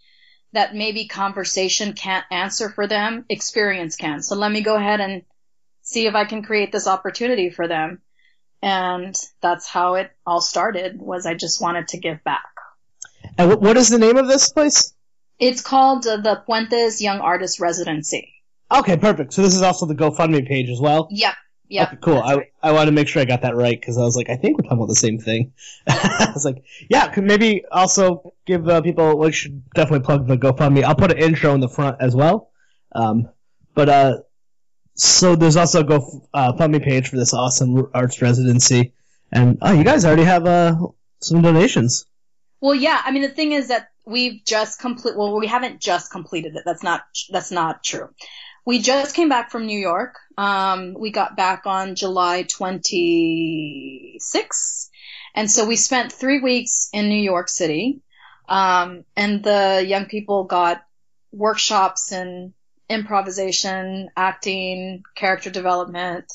[0.54, 4.24] that maybe conversation can't answer for them, experience can.
[4.24, 5.22] So let me go ahead and
[5.84, 8.02] see if I can create this opportunity for them.
[8.64, 12.50] And that's how it all started was I just wanted to give back.
[13.38, 14.94] And what is the name of this place?
[15.38, 18.34] It's called uh, the Puentes Young Artist Residency.
[18.72, 19.34] Okay, perfect.
[19.34, 21.08] So this is also the GoFundMe page as well?
[21.12, 21.36] Yep.
[21.70, 21.88] Yep.
[21.88, 22.20] Okay, cool.
[22.20, 22.54] I, right.
[22.64, 24.58] I want to make sure I got that right because I was like, I think
[24.58, 25.54] we're talking about the same thing.
[25.88, 30.38] I was like, yeah, could maybe also give uh, people, we should definitely plug the
[30.38, 30.84] GoFundMe.
[30.84, 32.52] I'll put an intro in the front as well.
[32.94, 33.30] Um,
[33.74, 34.18] but, uh,
[34.96, 38.94] so there's also a GoFundMe uh, page for this awesome arts residency.
[39.32, 40.76] And, oh, you guys already have, uh,
[41.20, 42.06] some donations.
[42.62, 43.02] Well, yeah.
[43.04, 46.64] I mean, the thing is that we've just complete, well, we haven't just completed it.
[46.66, 48.10] That's not, that's not true.
[48.68, 50.20] We just came back from New York.
[50.38, 54.90] Um, we got back on July 26th.
[55.34, 58.02] And so we spent three weeks in New York City.
[58.50, 60.84] Um, and the young people got
[61.32, 62.54] workshops in
[62.90, 66.26] improvisation, acting, character development,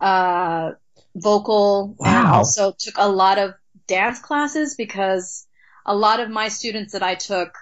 [0.00, 0.72] uh,
[1.14, 2.08] vocal, wow.
[2.08, 3.54] and also took a lot of
[3.86, 5.46] dance classes because
[5.86, 7.56] a lot of my students that I took,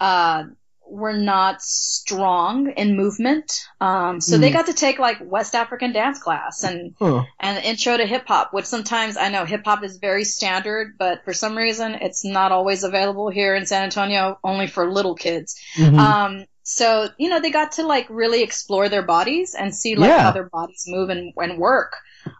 [0.00, 0.42] uh,
[0.90, 3.52] were not strong in movement.
[3.80, 4.40] Um, so mm.
[4.40, 4.56] they hmm.
[4.56, 7.24] got to take like West African dance class and, huh.
[7.38, 11.24] and intro to hip hop, which sometimes I know hip hop is very standard, but
[11.24, 15.60] for some reason it's not always available here in San Antonio, only for little kids.
[15.76, 15.98] Mm-hmm.
[15.98, 20.10] Um, so, you know, they got to like really explore their bodies and see like
[20.10, 20.22] yeah.
[20.22, 21.96] how their bodies move and, and work.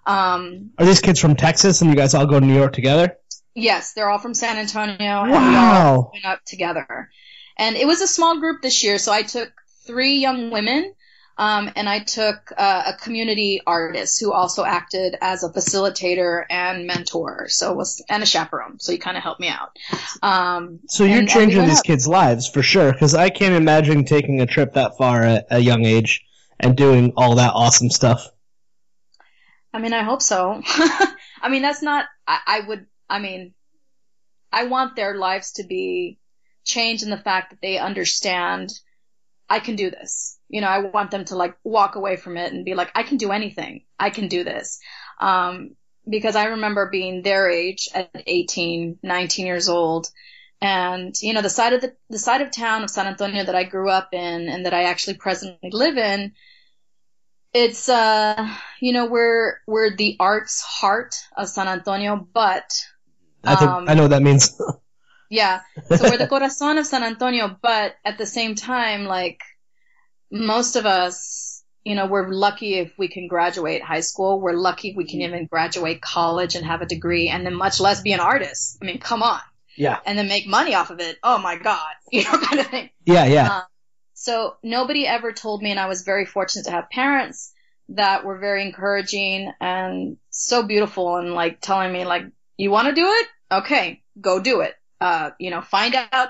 [0.06, 3.16] Um, Are these kids from Texas and you guys all go to New York together?
[3.54, 5.50] Yes, they're all from San Antonio and wow.
[5.50, 7.10] we all went up together.
[7.58, 9.52] And it was a small group this year, so I took
[9.84, 10.94] three young women,
[11.36, 16.86] um, and I took uh, a community artist who also acted as a facilitator and
[16.86, 18.78] mentor, so was and a chaperone.
[18.78, 19.76] So he kind of helped me out.
[20.22, 21.84] Um, so you're changing these up.
[21.84, 25.58] kids' lives for sure, because I can't imagine taking a trip that far at a
[25.58, 26.24] young age
[26.60, 28.28] and doing all that awesome stuff.
[29.72, 30.60] I mean, I hope so.
[31.40, 32.06] I mean, that's not.
[32.26, 32.86] I, I would.
[33.08, 33.54] I mean,
[34.52, 36.18] I want their lives to be
[36.68, 38.72] change in the fact that they understand
[39.48, 40.38] I can do this.
[40.48, 43.02] You know, I want them to like walk away from it and be like, I
[43.02, 43.84] can do anything.
[43.98, 44.78] I can do this.
[45.18, 45.70] Um,
[46.08, 50.10] because I remember being their age at 18, 19 years old.
[50.60, 53.54] And, you know, the side of the, the side of town of San Antonio that
[53.54, 56.32] I grew up in and that I actually presently live in,
[57.54, 58.48] it's, uh,
[58.80, 62.84] you know, we're, we're the arts heart of San Antonio, but,
[63.44, 64.60] um, I, think, I know what that means.
[65.28, 65.60] Yeah.
[65.88, 69.40] So we're the corazon of San Antonio, but at the same time, like
[70.30, 74.40] most of us, you know, we're lucky if we can graduate high school.
[74.40, 78.02] We're lucky we can even graduate college and have a degree and then much less
[78.02, 78.78] be an artist.
[78.82, 79.40] I mean, come on.
[79.76, 79.98] Yeah.
[80.04, 81.18] And then make money off of it.
[81.22, 81.86] Oh my God.
[82.10, 82.88] You know, kind of thing.
[83.04, 83.56] Yeah, yeah.
[83.56, 83.62] Um,
[84.14, 87.52] so nobody ever told me, and I was very fortunate to have parents
[87.90, 92.24] that were very encouraging and so beautiful and like telling me like,
[92.56, 93.26] you want to do it?
[93.52, 96.28] Okay, go do it uh, you know, find out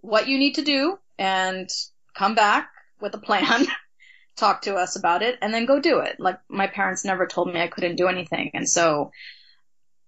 [0.00, 1.68] what you need to do and
[2.14, 3.66] come back with a plan,
[4.36, 6.18] talk to us about it, and then go do it.
[6.18, 9.12] Like my parents never told me I couldn't do anything, and so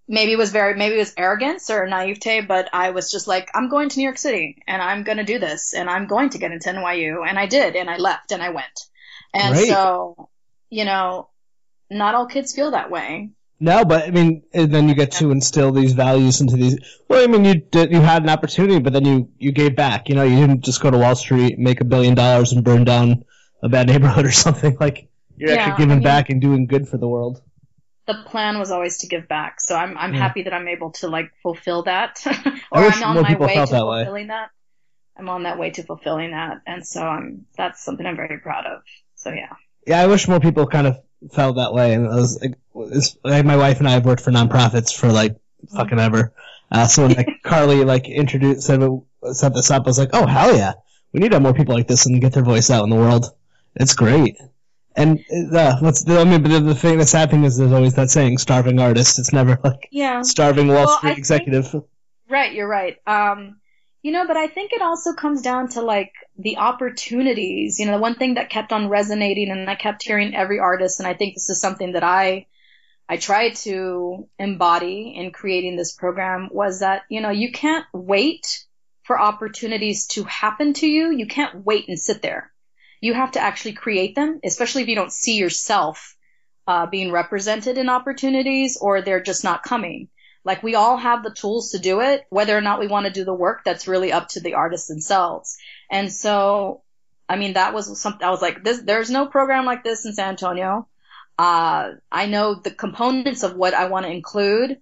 [0.08, 3.50] maybe it was very maybe it was arrogance or naivete, but I was just like,
[3.54, 6.30] I'm going to New York City and I'm going to do this and I'm going
[6.30, 8.88] to get into NYU, and I did, and I left and I went,
[9.34, 9.68] and Great.
[9.68, 10.28] so
[10.70, 11.28] you know,
[11.90, 13.30] not all kids feel that way.
[13.60, 16.78] No, but I mean, then you get to instill these values into these.
[17.08, 20.08] Well, I mean, you did, you had an opportunity, but then you you gave back.
[20.08, 22.84] You know, you didn't just go to Wall Street, make a billion dollars, and burn
[22.84, 23.24] down
[23.62, 24.76] a bad neighborhood or something.
[24.78, 27.42] Like you're yeah, actually giving I mean, back and doing good for the world.
[28.06, 30.20] The plan was always to give back, so I'm I'm yeah.
[30.20, 32.22] happy that I'm able to like fulfill that,
[32.70, 34.26] or I'm on my way to fulfilling way.
[34.28, 34.50] that.
[35.16, 38.66] I'm on that way to fulfilling that, and so I'm that's something I'm very proud
[38.66, 38.82] of.
[39.16, 39.54] So yeah.
[39.84, 40.98] Yeah, I wish more people kind of
[41.32, 42.10] felt that way, and it
[42.74, 45.36] was, like my wife and I have worked for nonprofits for like
[45.74, 46.32] fucking ever.
[46.70, 48.82] Uh, so when like Carly like introduced said
[49.32, 50.74] set this up, I was like, oh hell yeah,
[51.12, 52.96] we need to have more people like this and get their voice out in the
[52.96, 53.26] world.
[53.74, 54.36] It's great.
[54.96, 55.20] And
[55.52, 58.10] uh, what's the, I mean, but the thing, the sad thing is, there's always that
[58.10, 60.22] saying, "starving artist." It's never like yeah.
[60.22, 61.70] starving Wall well, Street I executive.
[61.70, 61.84] Think,
[62.28, 62.96] right, you're right.
[63.06, 63.60] Um,
[64.02, 67.78] you know, but I think it also comes down to like the opportunities.
[67.78, 71.00] You know, the one thing that kept on resonating and I kept hearing every artist,
[71.00, 72.46] and I think this is something that I
[73.08, 78.64] I tried to embody in creating this program was that, you know, you can't wait
[79.04, 81.10] for opportunities to happen to you.
[81.10, 82.52] You can't wait and sit there.
[83.00, 86.16] You have to actually create them, especially if you don't see yourself
[86.66, 90.08] uh, being represented in opportunities or they're just not coming.
[90.48, 92.24] Like we all have the tools to do it.
[92.30, 94.88] Whether or not we want to do the work, that's really up to the artists
[94.88, 95.58] themselves.
[95.90, 96.80] And so,
[97.28, 100.14] I mean, that was something I was like, this, there's no program like this in
[100.14, 100.88] San Antonio.
[101.38, 104.78] Uh, I know the components of what I want to include.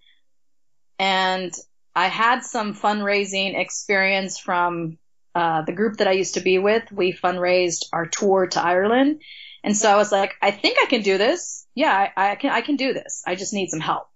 [1.01, 1.53] And
[1.97, 4.99] I had some fundraising experience from
[5.35, 6.93] uh, the group that I used to be with.
[6.93, 9.21] We fundraised our tour to Ireland.
[9.65, 11.67] And so I was like, I think I can do this.
[11.75, 13.25] Yeah, I, I can, I can do this.
[13.27, 14.07] I just need some help.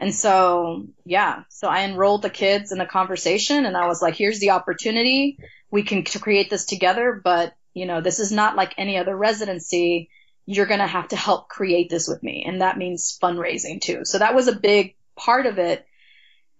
[0.00, 4.16] And so, yeah, so I enrolled the kids in the conversation and I was like,
[4.16, 5.36] here's the opportunity.
[5.70, 10.08] We can create this together, but you know, this is not like any other residency.
[10.46, 12.44] You're going to have to help create this with me.
[12.48, 14.06] And that means fundraising too.
[14.06, 15.86] So that was a big part of it.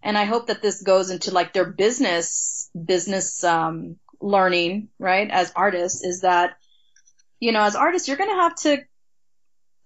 [0.02, 5.30] And I hope that this goes into like their business, business, um, learning, right?
[5.30, 6.58] As artists is that,
[7.40, 8.84] you know, as artists, you're going to have to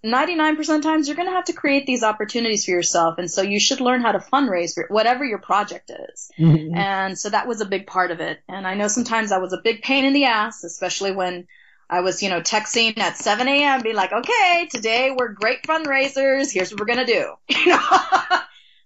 [0.05, 3.19] 99% of times you're going to have to create these opportunities for yourself.
[3.19, 6.31] And so you should learn how to fundraise for whatever your project is.
[6.38, 6.77] Mm-hmm.
[6.77, 8.40] And so that was a big part of it.
[8.49, 11.47] And I know sometimes I was a big pain in the ass, especially when
[11.88, 13.83] I was, you know, texting at 7 a.m.
[13.83, 16.53] being like, okay, today we're great fundraisers.
[16.53, 17.33] Here's what we're going to do.
[17.64, 18.38] You know?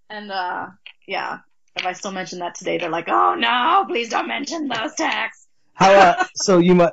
[0.09, 0.67] and, uh,
[1.07, 1.39] yeah,
[1.75, 5.47] if I still mention that today, they're like, oh no, please don't mention those texts.
[5.75, 6.89] How, uh, so you, mu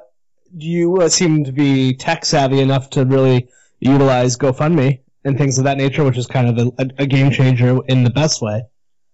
[0.57, 5.57] do you uh, seem to be tech savvy enough to really utilize GoFundMe and things
[5.57, 8.63] of that nature, which is kind of a, a game changer in the best way.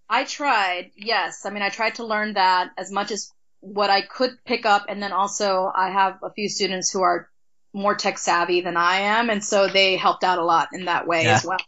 [0.10, 1.46] I tried, yes.
[1.46, 4.86] I mean, I tried to learn that as much as what I could pick up,
[4.90, 7.30] and then also I have a few students who are
[7.74, 11.08] more tech savvy than I am, and so they helped out a lot in that
[11.08, 11.36] way yeah.
[11.36, 11.60] as well.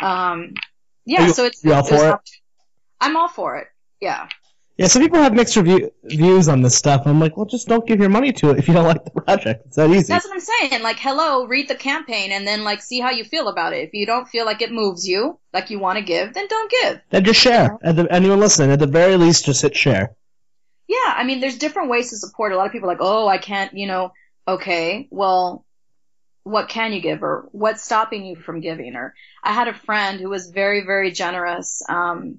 [0.00, 0.54] Um,
[1.04, 2.20] yeah, you, so it's, you all for it?
[3.00, 3.68] I'm all for it.
[4.00, 4.28] Yeah.
[4.78, 7.02] Yeah, some people have mixed review, views on this stuff.
[7.04, 9.10] I'm like, well, just don't give your money to it if you don't like the
[9.10, 9.66] project.
[9.66, 10.12] It's that easy.
[10.12, 10.82] That's what I'm saying.
[10.84, 13.88] Like, hello, read the campaign and then like see how you feel about it.
[13.88, 16.70] If you don't feel like it moves you, like you want to give, then don't
[16.70, 17.00] give.
[17.10, 17.76] Then just share.
[17.82, 20.14] At the, anyone listening, at the very least, just hit share.
[20.86, 22.52] Yeah, I mean, there's different ways to support.
[22.52, 24.12] A lot of people are like, oh, I can't, you know,
[24.46, 25.64] okay, well,
[26.44, 28.94] what can you give or what's stopping you from giving?
[28.94, 29.12] Or
[29.42, 31.82] I had a friend who was very, very generous.
[31.88, 32.38] Um,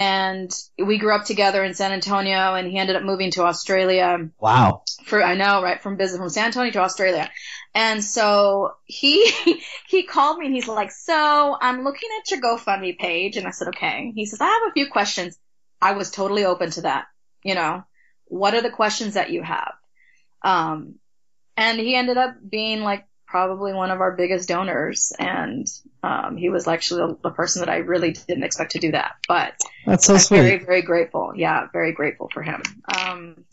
[0.00, 0.50] and
[0.82, 4.30] we grew up together in San Antonio and he ended up moving to Australia.
[4.40, 4.82] Wow.
[5.04, 7.30] For I know, right, from business from San Antonio to Australia.
[7.74, 9.30] And so he
[9.88, 13.50] he called me and he's like, "So, I'm looking at your GoFundMe page." And I
[13.50, 15.38] said, "Okay." He says, "I have a few questions."
[15.82, 17.04] I was totally open to that.
[17.44, 17.84] You know,
[18.24, 19.74] what are the questions that you have?
[20.42, 20.94] Um
[21.58, 25.66] and he ended up being like probably one of our biggest donors, and
[26.02, 29.12] um, he was actually the, the, person that I really didn't expect to do that.
[29.28, 29.54] But
[29.86, 30.40] that's so I'm sweet.
[30.40, 31.32] Very, very grateful.
[31.36, 32.60] Yeah, very grateful for him.
[32.98, 33.44] Um,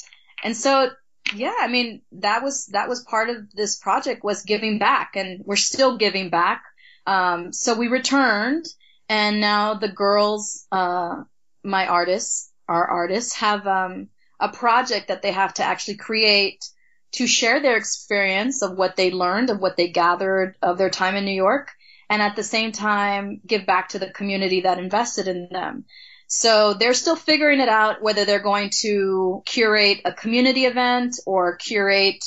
[0.44, 0.90] and so,
[1.36, 5.44] yeah, I mean, that was that was part of this project was giving back, and
[5.46, 6.64] we're still giving back.
[7.06, 8.66] Um, so we returned,
[9.08, 11.24] and now the girls, uh,
[11.64, 16.66] my artists, our artists, have um, a project that they have to actually create
[17.14, 21.16] to share their experience of what they learned, of what they gathered of their time
[21.16, 21.72] in New York,
[22.10, 25.86] and at the same time give back to the community that invested in them.
[26.28, 31.56] So they're still figuring it out whether they're going to curate a community event or
[31.56, 32.24] curate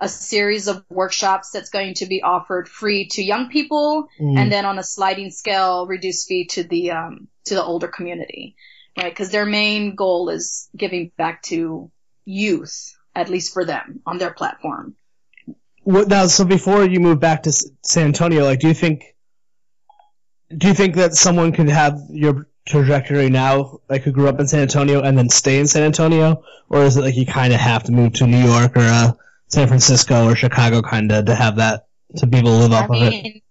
[0.00, 4.38] a series of workshops that's going to be offered free to young people mm.
[4.38, 8.56] and then on a sliding scale reduced fee to the um, to the older community
[8.96, 11.90] right because their main goal is giving back to
[12.24, 14.94] youth at least for them on their platform.
[15.82, 17.52] What, now, so before you move back to
[17.82, 19.04] San Antonio, like, do you think
[20.56, 24.46] do you think that someone could have your trajectory now, like who grew up in
[24.46, 27.60] San Antonio and then stay in San Antonio, or is it like you kind of
[27.60, 29.12] have to move to New York or uh,
[29.48, 31.86] San Francisco or Chicago, kind of to have that
[32.16, 33.42] to be able to live off mean, of it?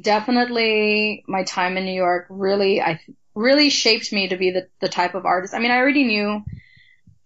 [0.00, 3.00] Definitely, my time in New York really, I
[3.34, 5.54] really shaped me to be the the type of artist.
[5.54, 6.42] I mean, I already knew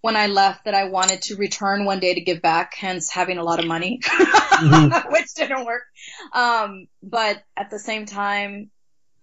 [0.00, 3.38] when I left that I wanted to return one day to give back, hence having
[3.38, 5.12] a lot of money, mm-hmm.
[5.12, 5.82] which didn't work.
[6.32, 8.70] Um, but at the same time,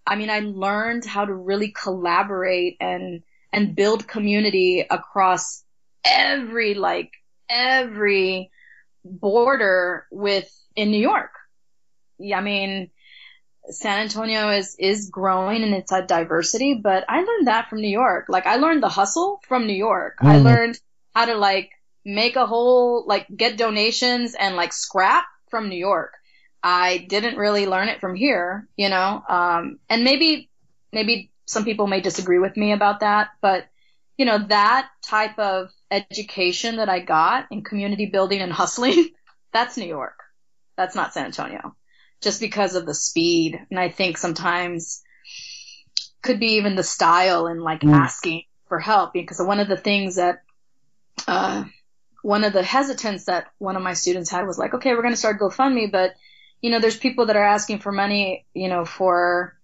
[0.06, 3.22] I mean, I learned how to really collaborate and,
[3.52, 5.64] and build community across
[6.04, 7.10] every, like,
[7.48, 8.50] every
[9.04, 11.32] border with, in New York.
[12.18, 12.90] Yeah, I mean,
[13.70, 17.88] San Antonio is, is growing and it's a diversity, but I learned that from New
[17.88, 18.26] York.
[18.28, 20.18] Like I learned the hustle from New York.
[20.20, 20.26] Mm.
[20.28, 20.46] I mm-hmm.
[20.46, 20.80] learned
[21.14, 21.70] how to like
[22.04, 26.14] make a whole, like get donations and like scrap from New York.
[26.62, 30.50] I didn't really learn it from here, you know, um, and maybe,
[30.92, 33.66] maybe some people may disagree with me about that, but
[34.16, 39.10] you know, that type of education that I got in community building and hustling,
[39.52, 40.18] that's New York.
[40.76, 41.76] That's not San Antonio
[42.20, 43.58] just because of the speed.
[43.70, 45.02] And I think sometimes
[46.22, 47.94] could be even the style and like mm.
[47.94, 50.42] asking for help because one of the things that,
[51.26, 51.64] uh,
[52.22, 55.14] one of the hesitance that one of my students had was like, okay, we're going
[55.14, 56.14] to start GoFundMe, but
[56.60, 59.56] you know, there's people that are asking for money, you know, for,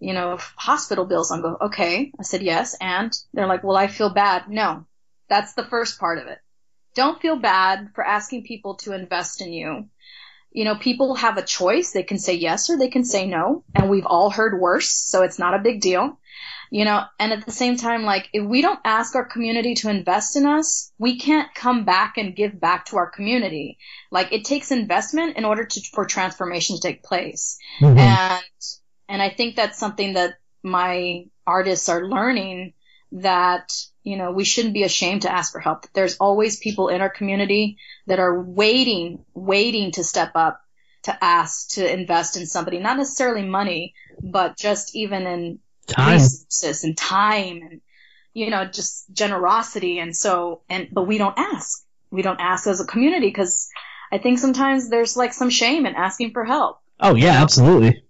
[0.00, 1.30] you know, hospital bills.
[1.30, 2.12] I'm go, okay.
[2.18, 2.76] I said yes.
[2.80, 4.48] And they're like, well, I feel bad.
[4.48, 4.86] No,
[5.28, 6.38] that's the first part of it.
[6.94, 9.88] Don't feel bad for asking people to invest in you
[10.52, 11.92] you know, people have a choice.
[11.92, 13.64] They can say yes or they can say no.
[13.74, 14.90] And we've all heard worse.
[14.90, 16.18] So it's not a big deal.
[16.72, 19.90] You know, and at the same time, like, if we don't ask our community to
[19.90, 23.78] invest in us, we can't come back and give back to our community.
[24.12, 27.58] Like, it takes investment in order to, for transformation to take place.
[27.80, 27.98] Mm-hmm.
[27.98, 28.42] And,
[29.08, 32.74] and I think that's something that my artists are learning
[33.12, 35.86] that you know, we shouldn't be ashamed to ask for help.
[35.92, 40.60] There's always people in our community that are waiting, waiting to step up,
[41.02, 46.14] to ask, to invest in somebody, not necessarily money, but just even in time.
[46.14, 47.80] resources and time and,
[48.32, 49.98] you know, just generosity.
[49.98, 51.84] And so, and, but we don't ask.
[52.10, 53.68] We don't ask as a community because
[54.10, 56.80] I think sometimes there's like some shame in asking for help.
[56.98, 58.02] Oh yeah, absolutely.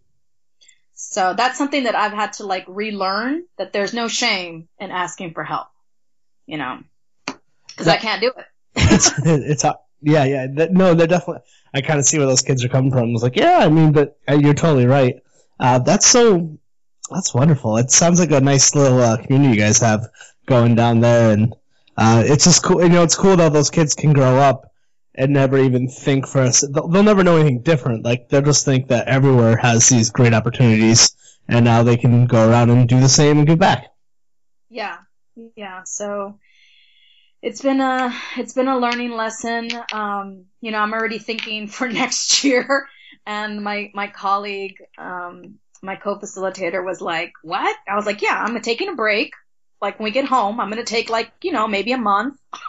[1.03, 5.35] So that's something that I've had to like relearn that there's no shame in asking
[5.35, 5.69] for help
[6.51, 6.81] you know,
[7.69, 8.47] because I can't do it.
[8.75, 9.65] it's, it's
[10.03, 10.47] yeah, yeah.
[10.53, 11.43] That, no, they're definitely.
[11.73, 13.11] I kind of see where those kids are coming from.
[13.11, 15.23] I was like, yeah, I mean, but uh, you're totally right.
[15.61, 16.59] Uh, that's so.
[17.09, 17.77] That's wonderful.
[17.77, 20.09] It sounds like a nice little uh, community you guys have
[20.47, 21.55] going down there, and
[21.97, 22.83] uh, it's just cool.
[22.83, 24.70] You know, it's cool that those kids can grow up
[25.15, 26.61] and never even think for us.
[26.61, 28.05] They'll, they'll never know anything different.
[28.05, 31.15] Like they'll just think that everywhere has these great opportunities,
[31.49, 33.89] and now they can go around and do the same and give back.
[34.69, 34.99] Yeah,
[35.57, 36.39] yeah, so
[37.43, 39.69] it's been a it's been a learning lesson.
[39.93, 42.89] Um, you know, I'm already thinking for next year,
[43.27, 48.61] and my my colleague, um, my co-facilitator was like, "What?" I was like, "Yeah, I'm
[48.61, 49.33] taking a break.
[49.81, 52.39] Like when we get home, I'm gonna take like you know maybe a month."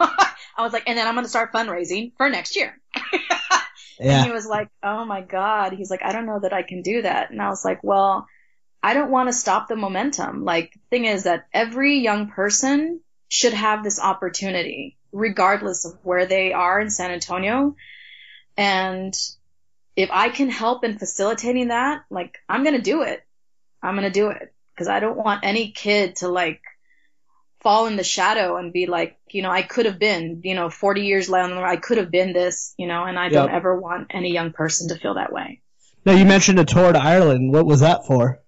[0.56, 2.80] I was like, and then I'm gonna start fundraising for next year.
[3.12, 3.60] yeah.
[4.00, 6.82] And he was like, "Oh my god," he's like, "I don't know that I can
[6.82, 8.26] do that," and I was like, "Well."
[8.84, 10.44] I don't want to stop the momentum.
[10.44, 16.26] Like, the thing is that every young person should have this opportunity, regardless of where
[16.26, 17.76] they are in San Antonio.
[18.56, 19.14] And
[19.94, 23.24] if I can help in facilitating that, like, I'm going to do it.
[23.82, 24.52] I'm going to do it.
[24.76, 26.62] Cause I don't want any kid to like
[27.62, 30.68] fall in the shadow and be like, you know, I could have been, you know,
[30.68, 33.32] 40 years later, I could have been this, you know, and I yep.
[33.32, 35.60] don't ever want any young person to feel that way.
[36.04, 37.52] Now you mentioned a tour to Ireland.
[37.52, 38.40] What was that for?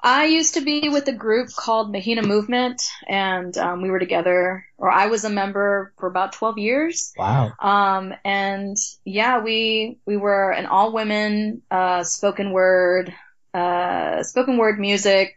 [0.00, 4.64] I used to be with a group called Mahina Movement, and um, we were together,
[4.76, 7.12] or I was a member for about 12 years.
[7.16, 7.52] Wow.
[7.60, 13.12] Um, and yeah, we we were an all women uh, spoken word
[13.52, 15.36] uh, spoken word music.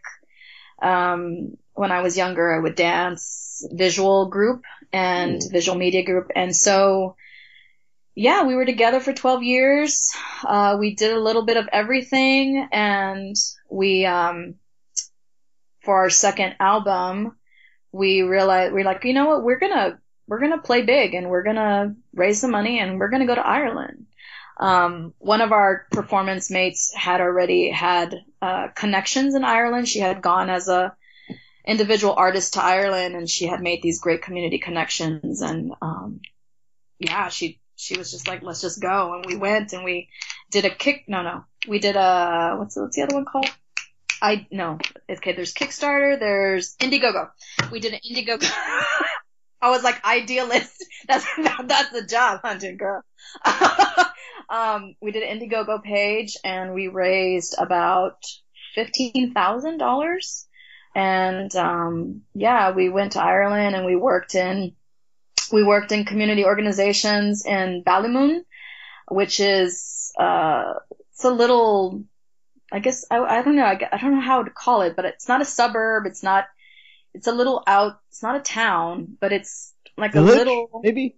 [0.80, 5.52] Um, when I was younger, I would dance visual group and mm.
[5.52, 7.16] visual media group, and so
[8.14, 10.12] yeah, we were together for 12 years.
[10.44, 13.34] Uh, we did a little bit of everything and
[13.70, 14.56] we, um,
[15.80, 17.36] for our second album,
[17.90, 21.42] we realized, we're like, you know what, we're gonna, we're gonna play big and we're
[21.42, 24.06] gonna raise some money and we're gonna go to Ireland.
[24.58, 29.88] Um, one of our performance mates had already had, uh, connections in Ireland.
[29.88, 30.94] She had gone as a,
[31.66, 36.20] individual artist to Ireland and she had made these great community connections and, um,
[36.98, 39.14] yeah, she she was just like, let's just go.
[39.14, 40.08] And we went and we
[40.52, 41.04] did a kick.
[41.08, 43.50] No, no, we did a, what's, what's the other one called?
[44.22, 44.78] I no.
[45.10, 46.18] Okay, there's Kickstarter.
[46.18, 47.30] There's Indiegogo.
[47.72, 48.48] We did an Indiegogo.
[49.60, 50.84] I was like idealist.
[51.08, 51.26] That's
[51.64, 53.02] that's the job hunting girl.
[54.48, 58.22] um, we did an Indiegogo page and we raised about
[58.76, 60.46] fifteen thousand dollars.
[60.94, 64.74] And um, yeah, we went to Ireland and we worked in
[65.50, 68.40] we worked in community organizations in Ballymun,
[69.10, 70.74] which is uh,
[71.12, 72.04] it's a little
[72.70, 75.04] I guess I, I don't know I, I don't know how to call it, but
[75.04, 76.06] it's not a suburb.
[76.06, 76.44] It's not
[77.14, 77.98] it's a little out.
[78.08, 80.80] It's not a town, but it's like Village, a little.
[80.82, 81.16] maybe.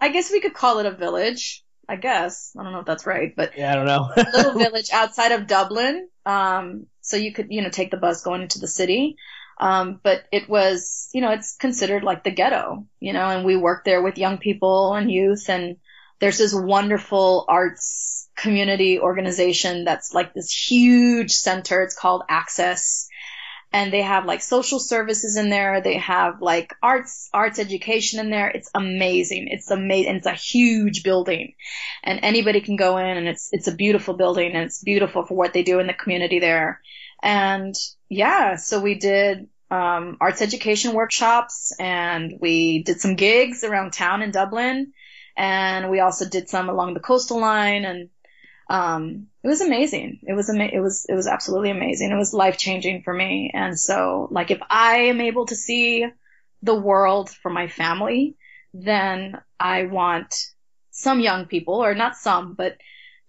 [0.00, 1.64] I guess we could call it a village.
[1.88, 4.10] I guess I don't know if that's right, but Yeah, I don't know.
[4.16, 6.08] a little village outside of Dublin.
[6.26, 9.16] Um, so you could you know take the bus going into the city.
[9.58, 13.56] Um, but it was you know it's considered like the ghetto, you know, and we
[13.56, 15.76] worked there with young people and youth, and
[16.20, 21.82] there's this wonderful arts community organization that's like this huge center.
[21.82, 23.08] It's called Axis
[23.72, 25.80] and they have like social services in there.
[25.80, 28.48] They have like arts, arts education in there.
[28.48, 29.48] It's amazing.
[29.50, 30.16] It's amazing.
[30.16, 31.54] It's a huge building
[32.02, 35.34] and anybody can go in and it's, it's a beautiful building and it's beautiful for
[35.34, 36.80] what they do in the community there.
[37.22, 37.74] And
[38.08, 44.22] yeah, so we did, um, arts education workshops and we did some gigs around town
[44.22, 44.92] in Dublin
[45.36, 48.08] and we also did some along the coastal line and
[48.68, 50.18] um, it was amazing.
[50.24, 52.10] It was ama- it was it was absolutely amazing.
[52.10, 53.52] It was life changing for me.
[53.54, 56.04] And so, like, if I am able to see
[56.62, 58.34] the world for my family,
[58.74, 60.34] then I want
[60.90, 62.76] some young people, or not some, but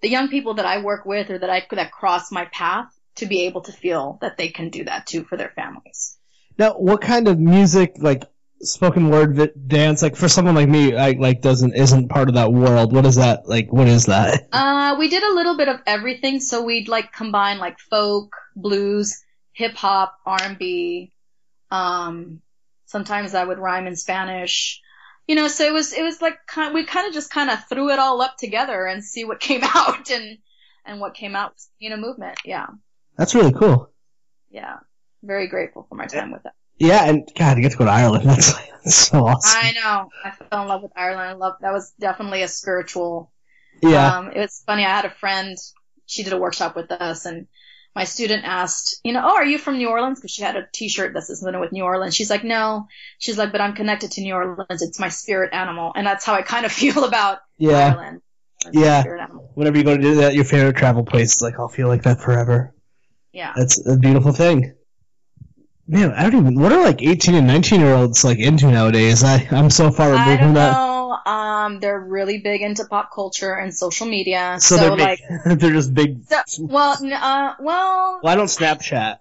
[0.02, 2.88] the young people that I work with or that I that cross my path
[3.18, 6.18] to be able to feel that they can do that too for their families.
[6.58, 8.24] Now, what kind of music, like
[8.62, 12.36] spoken word vi- dance, like for someone like me, I like doesn't isn't part of
[12.36, 12.94] that world.
[12.94, 13.72] What is that like?
[13.72, 14.48] What is that?
[14.54, 16.40] Uh, we did a little bit of everything.
[16.40, 19.22] So we'd like combine like folk, blues,
[19.54, 21.12] hip hop, R and B.
[21.70, 22.42] Um,
[22.86, 24.82] sometimes I would rhyme in Spanish.
[25.28, 27.60] You know, so it was it was like kind we kind of just kind of
[27.68, 30.38] threw it all up together and see what came out and
[30.86, 32.40] and what came out was you know movement.
[32.46, 32.68] Yeah,
[33.18, 33.92] That's really cool.
[34.50, 34.78] yeah.
[35.24, 36.54] Very grateful for my time with that.
[36.80, 38.26] Yeah, and God, you get to go to Ireland.
[38.30, 38.54] That's,
[38.84, 39.60] that's so awesome.
[39.62, 40.10] I know.
[40.24, 41.30] I fell in love with Ireland.
[41.30, 43.32] I love that was definitely a spiritual
[43.82, 44.18] yeah.
[44.18, 44.84] Um, it was funny.
[44.84, 45.58] I had a friend.
[46.06, 47.48] She did a workshop with us, and
[47.96, 50.20] my student asked, you know, oh, are you from New Orleans?
[50.20, 52.16] Because she had a T-shirt that says something with New Orleans.
[52.16, 52.88] She's like, no.
[53.20, 54.82] She's like, but I'm connected to New Orleans.
[54.82, 57.94] It's my spirit animal, and that's how I kind of feel about Yeah.
[57.94, 58.22] Ireland.
[58.66, 59.04] It's Yeah.
[59.54, 62.22] Whenever you go to do that, your favorite travel place, like I'll feel like that
[62.22, 62.74] forever.
[63.32, 63.54] Yeah.
[63.56, 64.74] That's a beautiful thing.
[65.90, 66.60] Man, I don't even.
[66.60, 69.24] What are like eighteen and nineteen year olds like into nowadays?
[69.24, 70.74] I I'm so far I removed don't from that.
[70.74, 71.18] know.
[71.26, 74.58] Um, they're really big into pop culture and social media.
[74.60, 76.26] So, So, they're like, they're just big.
[76.26, 79.18] so, well, uh, well, Well, I don't Snapchat.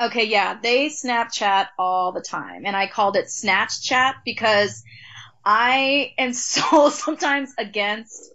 [0.00, 4.82] Okay, yeah, they Snapchat all the time, and I called it Snatch Chat because
[5.44, 8.30] I am so sometimes against,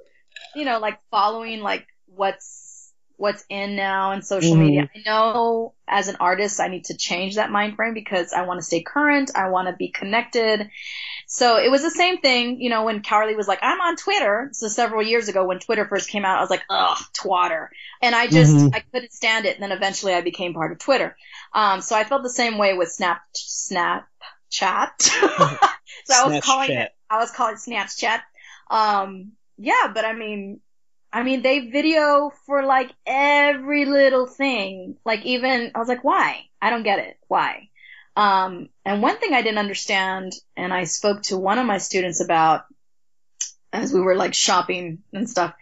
[0.56, 2.59] you know, like following like what's
[3.20, 4.60] what's in now in social Mhm.
[4.60, 4.90] media.
[4.96, 8.60] I know as an artist I need to change that mind frame because I want
[8.60, 10.70] to stay current, I want to be connected.
[11.28, 14.50] So it was the same thing, you know, when Carly was like, I'm on Twitter.
[14.54, 17.70] So several years ago when Twitter first came out, I was like, ugh, twatter.
[18.02, 18.74] And I just, Mhm.
[18.74, 19.56] I couldn't stand it.
[19.56, 21.16] And then eventually I became part of Twitter.
[21.54, 24.04] Um, so I felt the same way with Snap, Snapchat.
[25.02, 28.22] so I was calling it, I was calling it Snapchat.
[28.72, 30.62] Um, yeah, but I mean,
[31.12, 34.98] I mean, they video for like every little thing.
[35.06, 36.46] Like even, I was like, why?
[36.62, 37.18] I don't get it.
[37.28, 37.70] Why?
[38.16, 42.22] Um, and one thing I didn't understand, and I spoke to one of my students
[42.22, 42.64] about
[43.72, 45.54] as we were like shopping and stuff.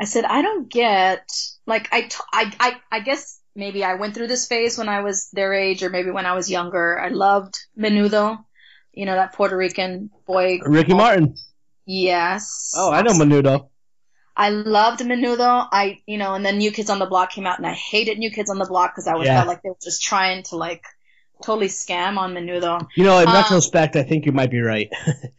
[0.00, 1.28] I said, I don't get,
[1.66, 5.00] like, I, t- I, I, I guess maybe I went through this phase when I
[5.00, 6.98] was their age or maybe when I was younger.
[6.98, 8.44] I loved Menudo,
[8.92, 10.58] you know, that Puerto Rican boy.
[10.64, 11.36] Ricky Martin.
[11.86, 12.72] Yes.
[12.74, 13.68] Oh, I know Menudo.
[14.36, 15.68] I loved Menudo.
[15.70, 18.18] I, you know, and then New Kids on the Block came out, and I hated
[18.18, 19.36] New Kids on the Block because I always Yeah.
[19.36, 20.82] felt like they were just trying to like
[21.42, 22.86] totally scam on Menudo.
[22.96, 24.88] You know, in Um, retrospect, I think you might be right.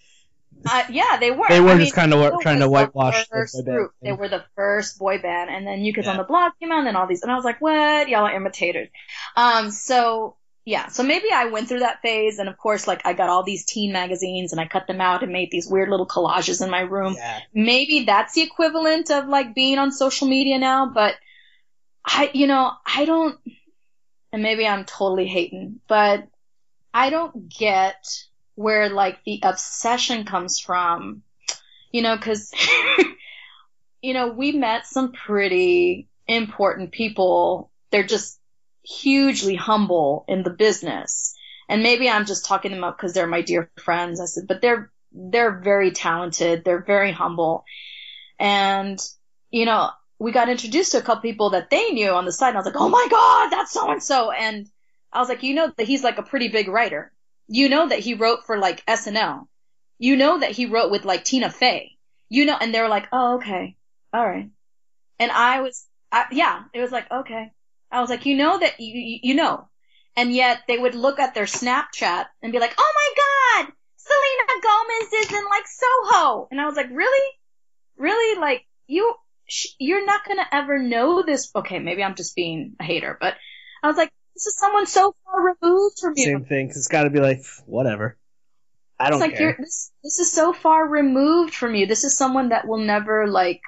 [0.65, 1.45] Uh, yeah, they were.
[1.49, 3.91] They were I just kinda wa- trying to whitewash the group.
[4.01, 6.79] They were the first boy band, and then New Kids on the Block came out,
[6.79, 8.07] and then all these, and I was like, what?
[8.07, 8.87] Y'all are imitators.
[9.35, 13.13] Um, so yeah, so maybe I went through that phase, and of course, like I
[13.13, 16.07] got all these teen magazines, and I cut them out and made these weird little
[16.07, 17.15] collages in my room.
[17.17, 17.39] yeah.
[17.53, 21.15] maybe that's the equivalent of like being on social media now, but
[22.05, 23.37] I, you know, I don't,
[24.31, 26.27] and maybe I'm totally hating, but
[26.93, 28.05] I don't get
[28.55, 31.23] where like the obsession comes from,
[31.91, 32.53] you know, cause,
[34.01, 37.69] you know, we met some pretty important people.
[37.91, 38.39] They're just
[38.83, 41.35] hugely humble in the business.
[41.69, 44.19] And maybe I'm just talking them up because they're my dear friends.
[44.19, 46.63] I said, but they're, they're very talented.
[46.63, 47.63] They're very humble.
[48.39, 48.99] And,
[49.51, 52.49] you know, we got introduced to a couple people that they knew on the side.
[52.49, 54.31] And I was like, oh my God, that's so and so.
[54.31, 54.67] And
[55.11, 57.11] I was like, you know that he's like a pretty big writer.
[57.47, 59.47] You know that he wrote for like SNL.
[59.99, 61.97] You know that he wrote with like Tina Fey.
[62.29, 63.75] You know, and they were like, oh, okay.
[64.11, 64.49] All right.
[65.19, 67.51] And I was, I, yeah, it was like, okay.
[67.93, 69.67] I was like, you know that you, you know.
[70.15, 74.61] And yet they would look at their Snapchat and be like, oh my God, Selena
[74.61, 76.47] Gomez is in like Soho.
[76.51, 77.29] And I was like, really?
[77.97, 78.39] Really?
[78.39, 79.15] Like, you,
[79.79, 81.51] you're not going to ever know this.
[81.55, 83.35] Okay, maybe I'm just being a hater, but
[83.81, 86.25] I was like, this is someone so far removed from you.
[86.25, 88.17] Same thing, cause it's gotta be like, whatever.
[88.99, 89.49] I don't it's like care.
[89.49, 91.85] You're, this, this is so far removed from you.
[91.85, 93.61] This is someone that will never like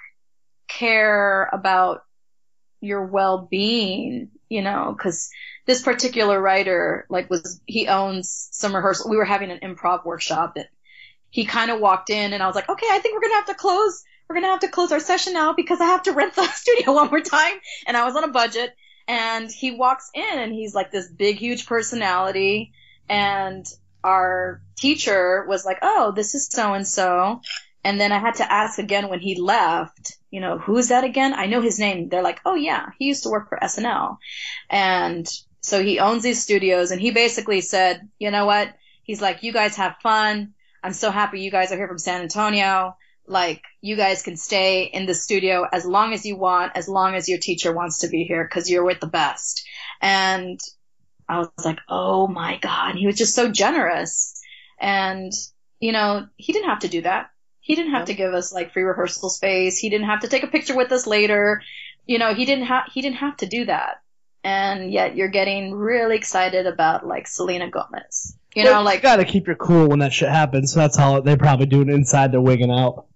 [0.68, 2.02] care about
[2.86, 5.30] your well-being, you know, cause
[5.66, 9.10] this particular writer, like was, he owns some rehearsal.
[9.10, 10.68] We were having an improv workshop and
[11.30, 13.38] he kind of walked in and I was like, okay, I think we're going to
[13.38, 14.04] have to close.
[14.28, 16.48] We're going to have to close our session now because I have to rent the
[16.48, 17.56] studio one more time.
[17.88, 18.76] And I was on a budget
[19.08, 22.72] and he walks in and he's like this big, huge personality.
[23.10, 23.66] And
[24.04, 27.42] our teacher was like, oh, this is so and so.
[27.84, 31.34] And then I had to ask again when he left, you know, who's that again?
[31.34, 32.10] I know his name.
[32.10, 34.18] They're like, oh yeah, he used to work for SNL.
[34.70, 35.26] And
[35.62, 38.68] so he owns these studios and he basically said, you know what?
[39.04, 40.54] He's like, you guys have fun.
[40.84, 42.98] I'm so happy you guys are here from San Antonio.
[43.26, 47.16] Like, you guys can stay in the studio as long as you want, as long
[47.16, 49.66] as your teacher wants to be here because you're with the best.
[50.02, 50.60] And
[51.30, 52.96] I was like, oh my God.
[52.96, 54.38] He was just so generous.
[54.82, 55.32] And,
[55.80, 57.30] you know, he didn't have to do that.
[57.66, 59.80] He didn't have to give us like free rehearsal space.
[59.80, 61.64] He didn't have to take a picture with us later.
[62.06, 64.04] You know, he didn't have, he didn't have to do that.
[64.44, 68.38] And yet you're getting really excited about like Selena Gomez.
[68.54, 68.98] You well, know, like.
[68.98, 70.74] You gotta keep your cool when that shit happens.
[70.74, 72.32] So that's how they probably do it inside.
[72.32, 73.08] They're wigging out.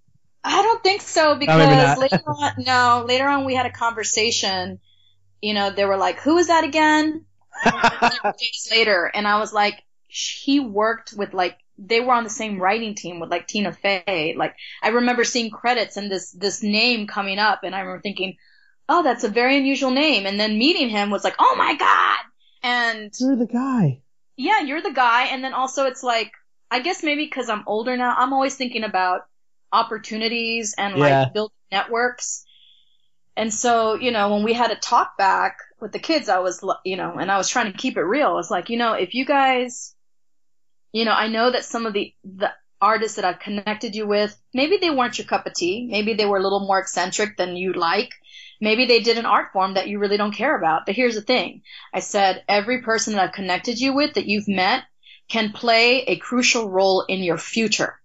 [0.44, 4.80] I don't think so because oh, later on, no, later on we had a conversation.
[5.44, 7.26] You know, they were like, "Who is that again?"
[7.64, 12.60] days later, and I was like, "He worked with like they were on the same
[12.60, 14.36] writing team with like Tina Fey.
[14.38, 18.38] Like I remember seeing credits and this this name coming up, and I remember thinking,
[18.88, 22.20] "Oh, that's a very unusual name." And then meeting him was like, "Oh my god!"
[22.62, 24.02] And you're the guy.
[24.36, 25.26] Yeah, you're the guy.
[25.26, 26.32] And then also it's like,
[26.72, 29.22] I guess maybe because I'm older now, I'm always thinking about
[29.72, 31.24] opportunities and yeah.
[31.24, 32.46] like building networks.
[33.36, 36.64] And so, you know, when we had a talk back with the kids, I was,
[36.84, 38.38] you know, and I was trying to keep it real.
[38.40, 39.96] It's like, you know, if you guys,
[40.92, 44.36] you know, I know that some of the, the artists that I've connected you with,
[44.54, 45.88] maybe they weren't your cup of tea.
[45.90, 48.10] Maybe they were a little more eccentric than you like.
[48.62, 50.86] Maybe they did an art form that you really don't care about.
[50.86, 51.62] But here's the thing.
[51.94, 54.84] I said, every person that I've connected you with that you've met
[55.30, 58.00] can play a crucial role in your future.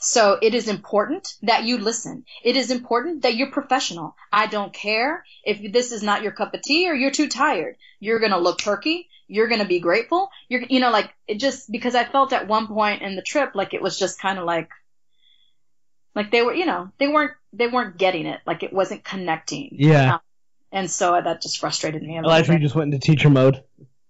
[0.00, 2.24] So it is important that you listen.
[2.42, 4.16] It is important that you're professional.
[4.32, 7.76] I don't care if this is not your cup of tea or you're too tired.
[8.00, 9.08] You're going to look perky.
[9.32, 10.28] You're going to be grateful.
[10.48, 13.52] You're, you know, like it just because I felt at one point in the trip,
[13.54, 14.68] like it was just kind of like,
[16.14, 18.40] like they were, you know, they weren't, they weren't getting it.
[18.46, 19.70] Like it wasn't connecting.
[19.72, 20.14] Yeah.
[20.14, 20.20] Um,
[20.70, 22.20] and so that just frustrated me.
[22.22, 23.62] Well, you just went into teacher mode.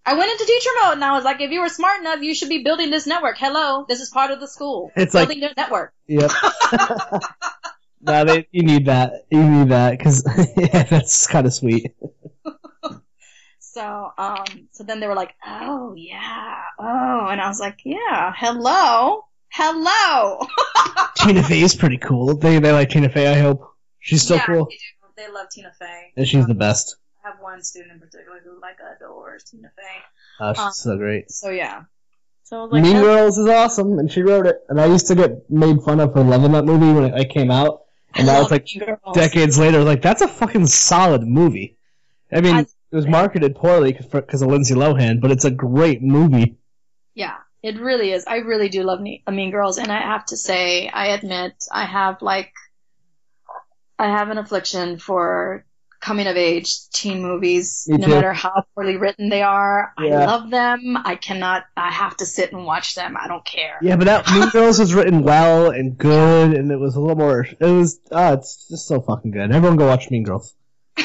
[0.05, 2.35] I went into teacher mode and I was like, if you were smart enough, you
[2.35, 3.39] should be building this network.
[3.39, 4.91] Hello, this is part of the school.
[4.97, 5.93] It's building like, network.
[6.09, 6.33] Yep.
[8.01, 9.27] no, they, you need that.
[9.31, 10.25] You need that because
[10.57, 11.95] yeah, that's kind of sweet.
[13.73, 18.31] So, um, so then they were like, oh yeah, oh, and I was like, yeah,
[18.37, 20.47] hello, hello.
[21.16, 22.37] Tina Fey is pretty cool.
[22.37, 23.29] They they like Tina Fey.
[23.29, 24.66] I hope she's still yeah, cool.
[24.66, 25.29] They, do.
[25.29, 26.12] they love Tina Fey.
[26.18, 30.03] And she's the best I have one student in particular who like adores Tina Fey.
[30.41, 31.31] Oh, she's um, so great.
[31.31, 31.85] So yeah.
[32.43, 34.57] So like, mean Girls is awesome, and she wrote it.
[34.68, 37.51] And I used to get made fun of for loving that movie when it, came
[37.51, 38.68] out, and now it's like
[39.14, 39.83] decades later.
[39.83, 41.79] Like that's a fucking solid movie.
[42.31, 46.03] I mean, I, it was marketed poorly because of Lindsay Lohan, but it's a great
[46.03, 46.59] movie.
[47.14, 48.26] Yeah, it really is.
[48.26, 52.20] I really do love Mean Girls, and I have to say, I admit, I have
[52.20, 52.53] like,
[53.99, 55.64] I have an affliction for
[56.01, 59.95] coming of age teen movies, no matter how poorly written they are.
[59.99, 60.18] Yeah.
[60.18, 60.99] I love them.
[61.03, 63.16] I cannot, I have to sit and watch them.
[63.16, 63.78] I don't care.
[63.80, 67.16] Yeah, but that Mean Girls was written well and good, and it was a little
[67.16, 69.51] more, it was, ah, it's just so fucking good.
[69.51, 70.55] Everyone go watch Mean Girls.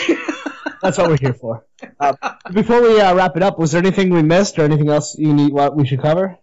[0.81, 1.66] That's what we're here for.
[1.99, 2.13] Uh,
[2.51, 5.34] before we uh, wrap it up, was there anything we missed or anything else you
[5.34, 6.38] need, what we should cover?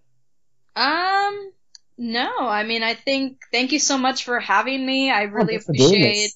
[0.77, 1.53] Um,
[1.99, 2.33] no.
[2.41, 5.11] I mean, I think, thank you so much for having me.
[5.11, 6.33] I really oh, appreciate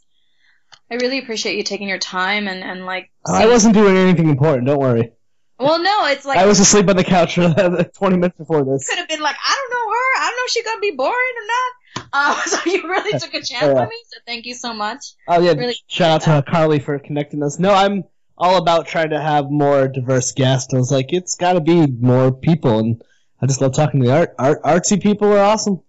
[0.90, 3.10] I really appreciate you taking your time and, and like.
[3.26, 4.66] I wasn't doing anything important.
[4.66, 5.12] Don't worry.
[5.58, 7.52] Well, no, it's like I was asleep on the couch for
[7.96, 8.88] 20 minutes before this.
[8.88, 10.22] Could have been like, I don't know her.
[10.22, 12.08] I don't know if she's gonna be boring or not.
[12.12, 13.74] Uh, so you really took a chance yeah.
[13.74, 13.96] on me.
[14.06, 15.14] So thank you so much.
[15.26, 16.46] Oh yeah, really shout out that.
[16.46, 17.58] to Carly for connecting us.
[17.58, 18.04] No, I'm
[18.38, 20.72] all about trying to have more diverse guests.
[20.72, 23.02] I was like, it's got to be more people, and
[23.40, 25.32] I just love talking to the art, art artsy people.
[25.32, 25.80] Are awesome.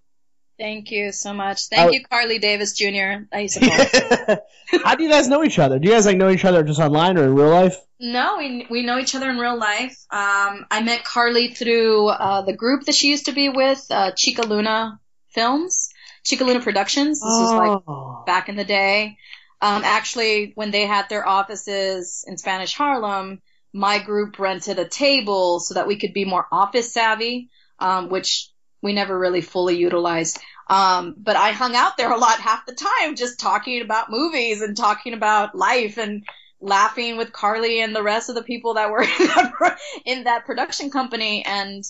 [0.59, 1.67] Thank you so much.
[1.67, 3.23] Thank you, Carly Davis Jr.
[3.31, 3.47] I
[4.83, 5.79] How do you guys know each other?
[5.79, 7.77] Do you guys like know each other just online or in real life?
[7.97, 9.97] No, we we know each other in real life.
[10.11, 14.11] Um, I met Carly through uh, the group that she used to be with, uh,
[14.17, 15.89] Chica Luna Films,
[16.25, 17.19] Chica Luna Productions.
[17.19, 17.41] This oh.
[17.41, 18.23] was like oh.
[18.25, 19.17] back in the day.
[19.61, 23.41] Um, actually, when they had their offices in Spanish Harlem,
[23.73, 27.49] my group rented a table so that we could be more office savvy,
[27.79, 28.49] um, which
[28.81, 30.39] we never really fully utilized.
[30.69, 34.61] Um, but I hung out there a lot half the time, just talking about movies
[34.61, 36.23] and talking about life and
[36.61, 40.45] laughing with Carly and the rest of the people that were in that, in that
[40.45, 41.43] production company.
[41.43, 41.83] And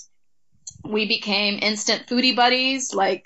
[0.83, 2.93] we became instant foodie buddies.
[2.93, 3.25] Like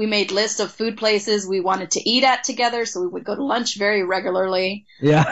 [0.00, 2.86] we made lists of food places we wanted to eat at together.
[2.86, 4.86] So we would go to lunch very regularly.
[4.98, 5.24] Yeah.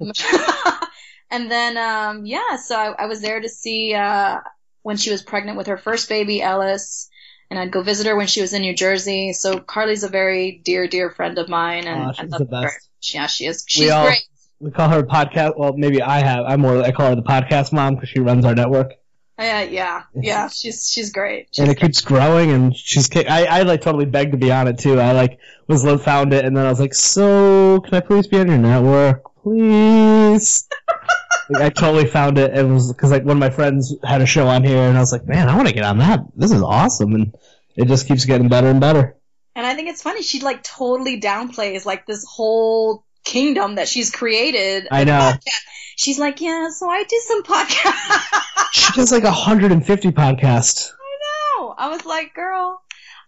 [0.00, 0.10] um,
[1.30, 4.40] and then, um, yeah, so I, I was there to see, uh,
[4.82, 7.08] when she was pregnant with her first baby, Ellis
[7.50, 9.32] and I'd go visit her when she was in New Jersey.
[9.32, 12.64] So Carly's a very dear, dear friend of mine, and oh, she's the best.
[12.64, 12.80] Her.
[13.02, 13.64] Yeah, she is.
[13.68, 14.26] She's all, great.
[14.58, 15.56] We call her podcast.
[15.56, 16.44] Well, maybe I have.
[16.46, 16.82] I'm more.
[16.82, 18.94] I call her the podcast mom because she runs our network.
[19.38, 20.48] Yeah, yeah, yeah.
[20.48, 21.48] She's she's great.
[21.50, 21.88] She's and it great.
[21.88, 23.14] keeps growing, and she's.
[23.14, 24.98] I I like totally begged to be on it too.
[24.98, 28.38] I like was found it, and then I was like, so can I please be
[28.38, 30.66] on your network, please?
[31.50, 32.56] like, I totally found it.
[32.56, 35.00] It was because like one of my friends had a show on here, and I
[35.00, 36.20] was like, man, I want to get on that.
[36.34, 37.36] This is awesome, and
[37.76, 39.16] it just keeps getting better and better.
[39.54, 40.22] And I think it's funny.
[40.22, 44.88] She like totally downplays like this whole kingdom that she's created.
[44.90, 45.32] I know.
[45.96, 48.40] She's like, yeah, so I do some podcasts.
[48.72, 50.92] she does like 150 podcasts.
[50.92, 51.74] I know.
[51.76, 52.82] I was like, girl.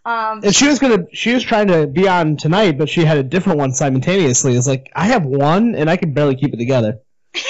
[0.05, 3.17] Um, and she was gonna, she was trying to be on tonight, but she had
[3.17, 4.55] a different one simultaneously.
[4.55, 6.99] It's like I have one, and I can barely keep it together.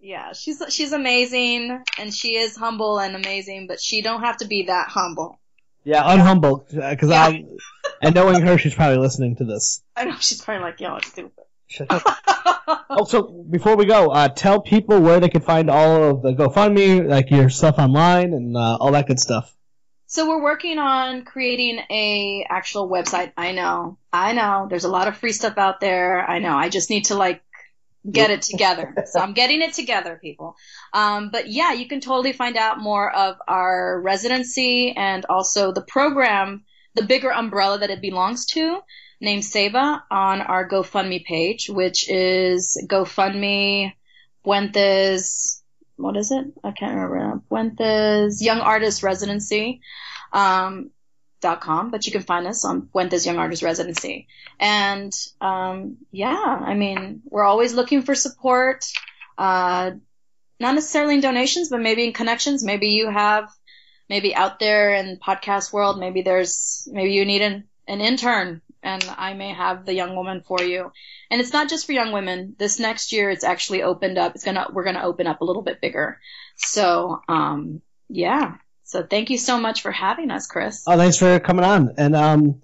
[0.00, 4.46] yeah, she's she's amazing, and she is humble and amazing, but she don't have to
[4.46, 5.38] be that humble.
[5.84, 7.26] Yeah, unhumble, because yeah.
[7.26, 7.56] I'm,
[8.02, 9.82] and knowing her, she's probably listening to this.
[9.96, 11.44] I know she's probably like, "Yo, it's stupid."
[12.90, 17.08] Also, before we go, uh, tell people where they can find all of the GoFundMe,
[17.08, 19.54] like your stuff online, and uh, all that good stuff.
[20.06, 23.32] So we're working on creating a actual website.
[23.36, 24.66] I know, I know.
[24.70, 26.24] There's a lot of free stuff out there.
[26.24, 26.56] I know.
[26.56, 27.42] I just need to like
[28.10, 28.94] get it together.
[29.06, 30.56] so I'm getting it together, people.
[30.94, 35.82] Um, but yeah, you can totally find out more of our residency and also the
[35.82, 36.64] program,
[36.94, 38.80] the bigger umbrella that it belongs to,
[39.20, 43.92] named Seba, on our GoFundMe page, which is GoFundMe
[44.44, 45.62] Puentes.
[45.96, 46.46] What is it?
[46.62, 47.42] I can't remember.
[47.50, 49.80] Puentes Young Artist Residency.
[50.32, 50.90] Um,
[51.40, 54.26] dot com, but you can find us on Puentes Young Artist Residency.
[54.58, 58.84] And um, yeah, I mean, we're always looking for support.
[59.38, 59.92] Uh,
[60.58, 62.64] not necessarily in donations, but maybe in connections.
[62.64, 63.48] Maybe you have,
[64.08, 69.04] maybe out there in podcast world, maybe there's, maybe you need an, an intern and
[69.16, 70.92] I may have the young woman for you.
[71.30, 72.54] And it's not just for young women.
[72.58, 74.34] This next year, it's actually opened up.
[74.34, 76.18] It's gonna, we're gonna open up a little bit bigger.
[76.56, 80.84] So, um, yeah, so thank you so much for having us, Chris.
[80.86, 81.94] Oh, thanks for coming on.
[81.98, 82.62] And um,